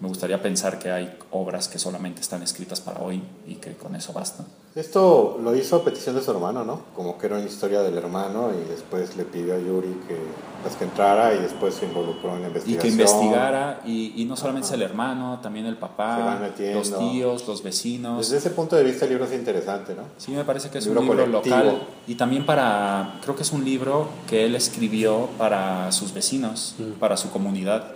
Me 0.00 0.08
gustaría 0.08 0.42
pensar 0.42 0.78
que 0.78 0.90
hay 0.90 1.16
obras 1.30 1.68
que 1.68 1.78
solamente 1.78 2.20
están 2.20 2.42
escritas 2.42 2.80
para 2.80 3.00
hoy 3.00 3.22
y 3.46 3.56
que 3.56 3.74
con 3.74 3.94
eso 3.94 4.12
basta. 4.12 4.44
Esto 4.74 5.38
lo 5.42 5.54
hizo 5.54 5.76
a 5.76 5.84
petición 5.84 6.16
de 6.16 6.22
su 6.22 6.30
hermano, 6.30 6.64
¿no? 6.64 6.80
Como 6.96 7.18
que 7.18 7.26
era 7.26 7.36
una 7.36 7.44
historia 7.44 7.82
del 7.82 7.96
hermano 7.98 8.50
y 8.52 8.68
después 8.70 9.16
le 9.16 9.24
pidió 9.24 9.54
a 9.54 9.58
Yuri 9.58 10.00
que, 10.08 10.16
pues, 10.62 10.76
que 10.76 10.84
entrara 10.84 11.34
y 11.34 11.40
después 11.40 11.74
se 11.74 11.84
involucró 11.84 12.34
en 12.34 12.42
la 12.42 12.48
investigación. 12.48 12.78
Y 12.78 12.96
que 12.96 13.02
investigara, 13.02 13.80
y, 13.84 14.14
y 14.16 14.24
no 14.24 14.34
solamente 14.34 14.68
es 14.68 14.72
el 14.72 14.82
hermano, 14.82 15.40
también 15.42 15.66
el 15.66 15.76
papá, 15.76 16.40
los 16.72 16.98
tíos, 16.98 17.46
los 17.46 17.62
vecinos. 17.62 18.18
Desde 18.18 18.38
ese 18.38 18.50
punto 18.50 18.74
de 18.74 18.82
vista 18.82 19.04
el 19.04 19.10
libro 19.10 19.26
es 19.26 19.32
interesante, 19.34 19.94
¿no? 19.94 20.04
Sí, 20.16 20.32
me 20.32 20.44
parece 20.44 20.70
que 20.70 20.78
es 20.78 20.86
un 20.86 20.98
libro 20.98 21.26
local 21.26 21.82
y 22.06 22.14
también 22.14 22.46
para, 22.46 22.91
creo 23.22 23.36
que 23.36 23.42
es 23.42 23.52
un 23.52 23.64
libro 23.64 24.08
que 24.28 24.44
él 24.44 24.54
escribió 24.54 25.28
para 25.38 25.90
sus 25.92 26.12
vecinos, 26.12 26.74
para 26.98 27.16
su 27.16 27.30
comunidad. 27.30 27.92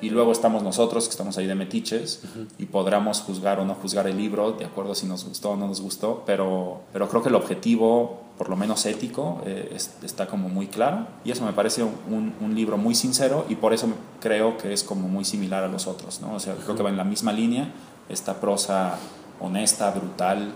Y 0.00 0.10
luego 0.10 0.32
estamos 0.32 0.62
nosotros, 0.62 1.04
que 1.04 1.10
estamos 1.10 1.38
ahí 1.38 1.46
de 1.46 1.54
metiches, 1.54 2.22
y 2.58 2.66
podremos 2.66 3.20
juzgar 3.20 3.60
o 3.60 3.64
no 3.64 3.74
juzgar 3.74 4.06
el 4.06 4.16
libro, 4.16 4.52
de 4.52 4.64
acuerdo 4.64 4.94
si 4.94 5.06
nos 5.06 5.24
gustó 5.24 5.50
o 5.50 5.56
no 5.56 5.68
nos 5.68 5.80
gustó, 5.80 6.22
pero, 6.26 6.80
pero 6.92 7.08
creo 7.08 7.22
que 7.22 7.28
el 7.28 7.34
objetivo, 7.34 8.22
por 8.36 8.48
lo 8.48 8.56
menos 8.56 8.84
ético, 8.86 9.40
eh, 9.46 9.76
está 10.02 10.26
como 10.26 10.48
muy 10.48 10.66
claro. 10.66 11.06
Y 11.24 11.30
eso 11.30 11.44
me 11.44 11.52
parece 11.52 11.82
un, 11.82 12.34
un, 12.40 12.54
libro 12.54 12.76
muy 12.76 12.94
sincero 12.94 13.44
y 13.48 13.56
por 13.56 13.74
eso 13.74 13.88
creo 14.20 14.56
que 14.56 14.72
es 14.72 14.82
como 14.82 15.08
muy 15.08 15.24
similar 15.24 15.64
a 15.64 15.68
los 15.68 15.86
otros, 15.86 16.20
¿no? 16.20 16.34
O 16.34 16.40
sea, 16.40 16.54
creo 16.54 16.76
que 16.76 16.82
va 16.82 16.90
en 16.90 16.96
la 16.96 17.04
misma 17.04 17.32
línea, 17.32 17.72
esta 18.08 18.40
prosa 18.40 18.98
honesta, 19.40 19.90
brutal, 19.90 20.52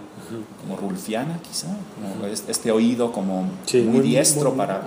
como 0.61 0.77
rulfiana 0.77 1.39
quizá, 1.43 1.69
como 1.95 2.27
este 2.27 2.71
oído 2.73 3.13
como 3.13 3.49
muy, 3.75 4.01
diestro 4.01 4.55
para, 4.55 4.81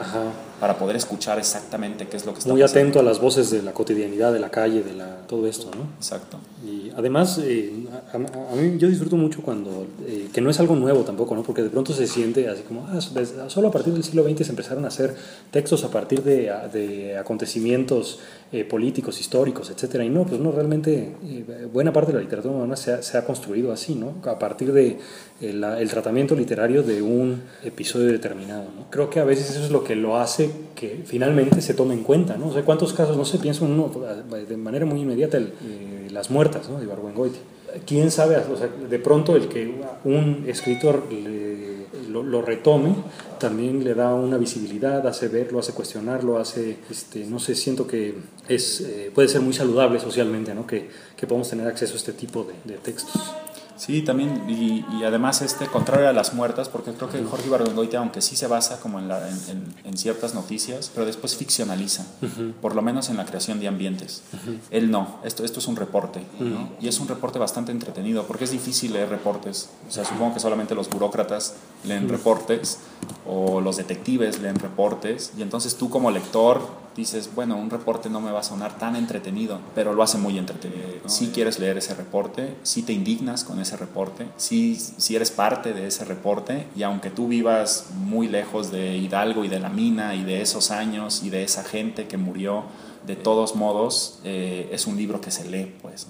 para 0.64 0.78
poder 0.78 0.96
escuchar 0.96 1.38
exactamente 1.40 2.08
qué 2.08 2.16
es 2.16 2.26
lo 2.26 2.32
que 2.32 2.40
está 2.40 2.50
Muy 2.50 2.62
atento 2.62 2.98
a 2.98 3.04
las 3.04 3.20
voces 3.20 3.52
de 3.52 3.62
la 3.62 3.74
cotidianidad, 3.74 4.32
de 4.32 4.40
la 4.40 4.50
calle, 4.50 4.82
de 4.82 4.94
la, 4.94 5.18
todo 5.28 5.46
esto, 5.46 5.70
¿no? 5.76 5.90
Exacto. 5.98 6.38
Y 6.66 6.90
además, 6.96 7.38
eh, 7.44 7.86
a, 8.14 8.56
mí 8.56 8.78
yo 8.78 8.88
disfruto 8.88 9.18
mucho 9.18 9.42
cuando, 9.42 9.86
eh, 10.08 10.30
que 10.34 10.40
no 10.40 10.50
es 10.50 10.62
algo 10.62 10.78
nuevo 10.78 11.02
tampoco, 11.02 11.36
¿no? 11.36 11.44
Porque 11.44 11.64
de 11.64 11.70
pronto 11.70 11.92
se 11.92 12.08
siente 12.08 12.48
así 12.48 12.62
como, 12.62 12.88
ah, 12.88 13.02
solo 13.50 13.68
a 13.68 13.72
partir 13.72 13.92
del 13.92 14.06
siglo 14.06 14.24
XX 14.24 14.46
se 14.46 14.52
empezaron 14.52 14.86
a 14.86 14.88
hacer 14.88 15.14
textos 15.52 15.84
a 15.84 15.92
partir 15.92 16.24
de, 16.24 16.50
de 16.72 17.18
acontecimientos 17.18 18.20
eh, 18.54 18.64
políticos, 18.64 19.20
históricos, 19.20 19.70
etcétera. 19.70 20.06
Y 20.06 20.10
no, 20.10 20.24
pues 20.24 20.40
no, 20.40 20.54
realmente 20.54 21.14
buena 21.74 21.92
parte 21.92 22.14
de 22.14 22.20
la 22.20 22.24
literatura 22.24 22.54
moderna 22.54 22.78
se 22.78 22.94
ha, 22.94 23.02
se 23.02 23.18
ha 23.18 23.26
construido 23.26 23.74
así, 23.74 23.96
¿no? 23.96 24.14
A 24.24 24.40
partir 24.40 24.72
de 24.72 24.98
el, 25.50 25.90
tratamiento 25.90 26.36
literario 26.36 26.84
de 26.84 27.02
un 27.02 27.44
episodio 27.64 28.08
determinado. 28.08 28.66
¿no? 28.76 28.90
Creo 28.90 29.10
que 29.10 29.20
a 29.20 29.24
veces 29.24 29.52
eso 29.52 29.66
es 29.66 29.72
lo 29.72 29.84
que 29.84 29.96
lo 29.96 30.18
hace 30.18 30.50
que 30.76 31.04
finalmente 31.06 31.62
se 31.62 31.74
tome 31.74 31.94
en 31.94 32.04
cuenta. 32.04 32.38
¿no? 32.38 32.48
O 32.48 32.54
sea, 32.54 32.64
¿cuántos 32.64 32.94
casos, 32.94 33.18
no 33.18 33.26
sé, 33.26 33.38
pienso 33.38 33.66
uno 33.66 33.92
de 34.48 34.58
manera 34.58 34.86
muy 34.86 35.02
inmediata, 35.02 35.38
el, 35.38 35.54
eh, 35.66 36.08
las 36.12 36.30
muertas 36.30 36.70
¿no? 36.70 36.80
de 36.80 36.86
Barbuengoiti? 36.86 37.40
¿Quién 37.86 38.12
sabe? 38.12 38.38
O 38.38 38.56
sea, 38.56 38.68
de 38.68 39.00
pronto 39.00 39.36
el 39.36 39.48
que 39.48 39.82
un 40.04 40.46
escritor 40.48 41.04
lo, 42.10 42.42
retome 42.42 42.94
también 43.40 43.84
le 43.84 43.96
da 43.96 44.14
una 44.14 44.38
visibilidad, 44.38 45.06
hace 45.08 45.28
verlo, 45.28 45.60
hace 45.60 45.74
cuestionarlo, 45.74 46.38
hace, 46.38 46.78
este, 46.90 47.26
no 47.26 47.40
sé, 47.40 47.56
siento 47.56 47.88
que 47.88 48.14
es, 48.48 48.82
eh, 48.82 49.12
puede 49.14 49.28
ser 49.28 49.42
muy 49.42 49.54
saludable 49.54 50.00
socialmente, 50.00 50.54
¿no? 50.54 50.68
Que, 50.68 50.88
que 51.18 51.26
podamos 51.26 51.50
tener 51.50 51.68
acceso 51.68 51.94
a 51.94 51.98
este 51.98 52.14
tipo 52.14 52.44
de, 52.44 52.74
de 52.74 52.80
textos. 52.80 53.20
Sí, 53.76 54.02
también, 54.02 54.44
y, 54.48 54.86
y, 54.96 55.04
además 55.04 55.42
este, 55.42 55.68
contrario 55.68 56.08
a 56.08 56.14
las 56.14 56.34
muertas, 56.34 56.70
porque 56.70 56.94
creo 56.94 57.10
que 57.10 57.24
Jorge 57.24 57.48
Ibargüengoitia, 57.48 58.00
aunque 58.00 58.22
sí 58.22 58.36
se 58.36 58.48
basa 58.48 58.80
como 58.80 59.00
en, 59.00 59.08
la, 59.08 59.28
en, 59.28 59.74
en, 59.84 59.98
ciertas 59.98 60.36
noticias, 60.36 60.92
pero 60.94 61.06
después 61.06 61.36
ficcionaliza, 61.36 62.06
por 62.62 62.76
lo 62.76 62.82
menos 62.82 63.10
en 63.10 63.18
la 63.18 63.26
creación 63.26 63.60
de 63.60 63.68
ambientes. 63.68 64.24
Él 64.70 64.92
no, 64.92 65.20
esto, 65.24 65.44
esto 65.44 65.60
es 65.60 65.68
un 65.68 65.76
reporte, 65.76 66.22
y 66.80 66.88
es 66.88 67.00
un 67.00 67.08
reporte 67.08 67.40
bastante 67.40 67.72
entretenido, 67.72 68.26
porque 68.28 68.44
es 68.44 68.52
difícil 68.52 68.94
leer 68.94 69.10
reportes, 69.10 69.70
o 69.88 69.92
sea, 69.92 70.06
supongo 70.06 70.36
que 70.36 70.40
solamente 70.40 70.76
los 70.76 70.90
burócratas 70.90 71.56
leen 71.84 72.10
reportes, 72.10 72.80
o 73.28 73.62
los 73.62 73.78
detectives 73.78 74.42
leen 74.42 74.56
reportes, 74.56 75.34
y 75.38 75.42
entonces 75.42 75.76
tú 75.76 75.90
como 75.90 76.12
lector 76.12 76.84
dices, 76.96 77.30
bueno, 77.34 77.58
un 77.58 77.70
reporte 77.70 78.10
no 78.10 78.22
me 78.22 78.32
va 78.32 78.42
a 78.42 78.44
sonar 78.44 78.78
tan 78.78 78.96
entretenido, 78.96 79.60
pero 79.74 79.94
lo 79.94 80.04
hace 80.04 80.18
muy 80.18 80.38
entretenido. 80.38 80.84
Si 81.08 81.28
quieres 81.28 81.60
leer 81.60 81.78
ese 81.78 81.96
reporte, 81.96 82.56
si 82.64 82.84
te 82.84 82.94
indignas 82.94 83.44
con 83.44 83.60
ese 83.60 83.78
reporte, 83.78 84.28
si, 84.38 84.76
si 84.76 85.16
eres 85.16 85.32
parte 85.32 85.74
de 85.74 85.88
ese 85.88 86.06
reporte 86.06 86.68
y 86.76 86.84
aunque 86.84 87.10
tú 87.10 87.28
vivas 87.28 87.88
muy 87.96 88.28
lejos 88.28 88.72
de 88.72 88.98
Hidalgo 88.98 89.44
y 89.44 89.48
de 89.48 89.60
la 89.60 89.70
mina 89.70 90.16
y 90.16 90.24
de 90.24 90.42
esos 90.42 90.72
años 90.72 91.24
y 91.24 91.30
de 91.30 91.44
esa 91.44 91.64
gente 91.64 92.08
que 92.08 92.18
murió, 92.18 92.64
de 93.08 93.16
todos 93.16 93.56
modos 93.56 94.20
eh, 94.24 94.70
es 94.72 94.88
un 94.88 94.96
libro 94.96 95.20
que 95.20 95.32
se 95.32 95.50
lee, 95.50 95.74
pues. 95.82 96.08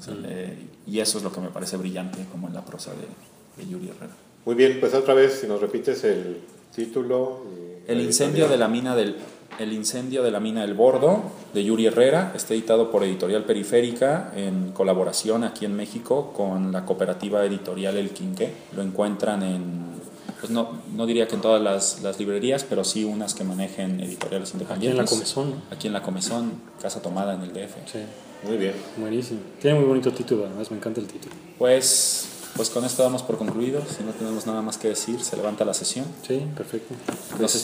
y 0.86 0.99
eso 0.99 1.17
es 1.17 1.23
lo 1.23 1.32
que 1.32 1.41
me 1.41 1.49
parece 1.49 1.78
brillante 1.78 2.19
como 2.32 2.47
en 2.47 2.54
la 2.54 2.63
prosa 2.63 2.91
de, 2.91 3.63
de 3.63 3.69
Yuri 3.69 3.89
Herrera. 3.89 4.13
Muy 4.45 4.56
bien, 4.56 4.78
pues 4.80 4.93
otra 4.93 5.13
vez, 5.13 5.39
si 5.39 5.47
nos 5.47 5.62
repites 5.62 6.04
el 6.04 6.41
título. 6.76 7.42
El 7.88 8.02
incendio 8.02 8.48
de 8.48 8.58
la 8.58 8.68
mina 8.68 8.96
del 8.96 9.16
el 9.60 9.72
incendio 9.72 10.24
de 10.24 10.32
la 10.32 10.40
mina 10.40 10.64
El 10.64 10.74
Bordo 10.74 11.22
de 11.54 11.64
Yuri 11.64 11.86
Herrera 11.86 12.34
está 12.36 12.56
editado 12.56 12.90
por 12.90 13.04
Editorial 13.04 13.44
Periférica 13.44 14.32
en 14.36 14.72
colaboración 14.72 15.44
aquí 15.44 15.66
en 15.66 15.76
México 15.76 16.34
con 16.36 16.72
la 16.72 16.86
cooperativa 16.86 17.46
editorial 17.46 17.98
El 17.98 18.10
Quinqué. 18.10 18.52
Lo 18.76 18.82
encuentran 18.82 19.44
en, 19.44 19.94
pues 20.40 20.52
no, 20.52 20.80
no 20.96 21.06
diría 21.06 21.28
que 21.28 21.36
en 21.36 21.42
todas 21.42 21.62
las, 21.62 22.02
las, 22.02 22.18
librerías, 22.18 22.64
pero 22.64 22.84
sí 22.84 23.04
unas 23.04 23.36
que 23.36 23.44
manejen 23.44 24.00
editoriales 24.00 24.54
independientes. 24.54 25.00
Aquí 25.00 25.00
en 25.00 25.06
la 25.06 25.06
Comezón. 25.06 25.62
Aquí 25.72 25.88
en 25.88 25.94
la 25.94 26.02
Comezón, 26.02 26.52
Casa 26.82 27.02
Tomada 27.02 27.36
en 27.36 27.42
el 27.42 27.54
DF. 27.54 27.76
Sí. 27.92 28.00
Muy 28.48 28.58
bien. 28.58 28.74
Buenísimo. 28.98 29.40
Tiene 29.62 29.80
muy 29.80 29.88
bonito 29.88 30.12
título, 30.12 30.46
además 30.46 30.72
me 30.72 30.78
encanta 30.78 31.00
el 31.00 31.08
título. 31.08 31.36
Pues 31.58 32.33
pues 32.56 32.70
con 32.70 32.86
esto 32.86 33.04
damos 33.04 33.24
por 33.24 33.38
concluido. 33.38 33.82
Si 33.89 34.04
no 34.04 34.12
tenemos 34.12 34.46
nada 34.46 34.62
más 34.62 34.78
que 34.78 34.89
decir, 34.89 35.24
se 35.24 35.36
levanta 35.36 35.66
la 35.66 35.74
sesión. 35.74 36.06
Sí, 36.28 36.46
perfecto. 36.56 36.94
Los, 37.39 37.56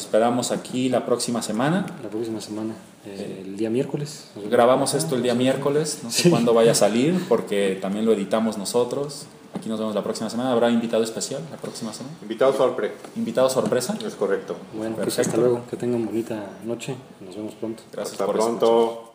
esperamos 0.00 0.50
aquí 0.50 0.88
la 0.88 1.04
próxima 1.04 1.42
semana. 1.42 1.86
La 2.02 2.08
próxima 2.08 2.40
semana, 2.40 2.74
eh, 3.04 3.42
el 3.44 3.56
día 3.56 3.70
miércoles. 3.70 4.26
Grabamos 4.50 4.94
esto 4.94 5.16
el 5.16 5.22
día 5.22 5.34
miércoles, 5.34 6.00
no 6.02 6.10
sé 6.10 6.30
cuándo 6.30 6.54
vaya 6.54 6.72
a 6.72 6.74
salir, 6.74 7.22
porque 7.28 7.78
también 7.80 8.06
lo 8.06 8.12
editamos 8.12 8.56
nosotros. 8.56 9.26
Aquí 9.54 9.68
nos 9.68 9.78
vemos 9.78 9.94
la 9.94 10.02
próxima 10.02 10.30
semana. 10.30 10.52
¿Habrá 10.52 10.70
invitado 10.70 11.02
especial 11.02 11.42
la 11.50 11.56
próxima 11.56 11.92
semana? 11.92 12.16
Invitado 12.22 12.52
sorpresa. 12.52 12.94
¿Invitado 13.16 13.50
sorpresa? 13.50 13.98
Es 14.06 14.14
correcto. 14.14 14.56
Bueno, 14.74 14.96
pues 14.96 15.18
hasta 15.18 15.36
luego. 15.36 15.62
Que 15.68 15.76
tengan 15.76 16.06
bonita 16.06 16.50
noche. 16.64 16.96
Nos 17.20 17.36
vemos 17.36 17.54
pronto. 17.54 17.82
Gracias 17.92 18.12
hasta 18.12 18.26
por 18.26 18.36
pronto. 18.36 19.09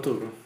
¿Cuánto 0.00 0.14
duró? 0.14 0.39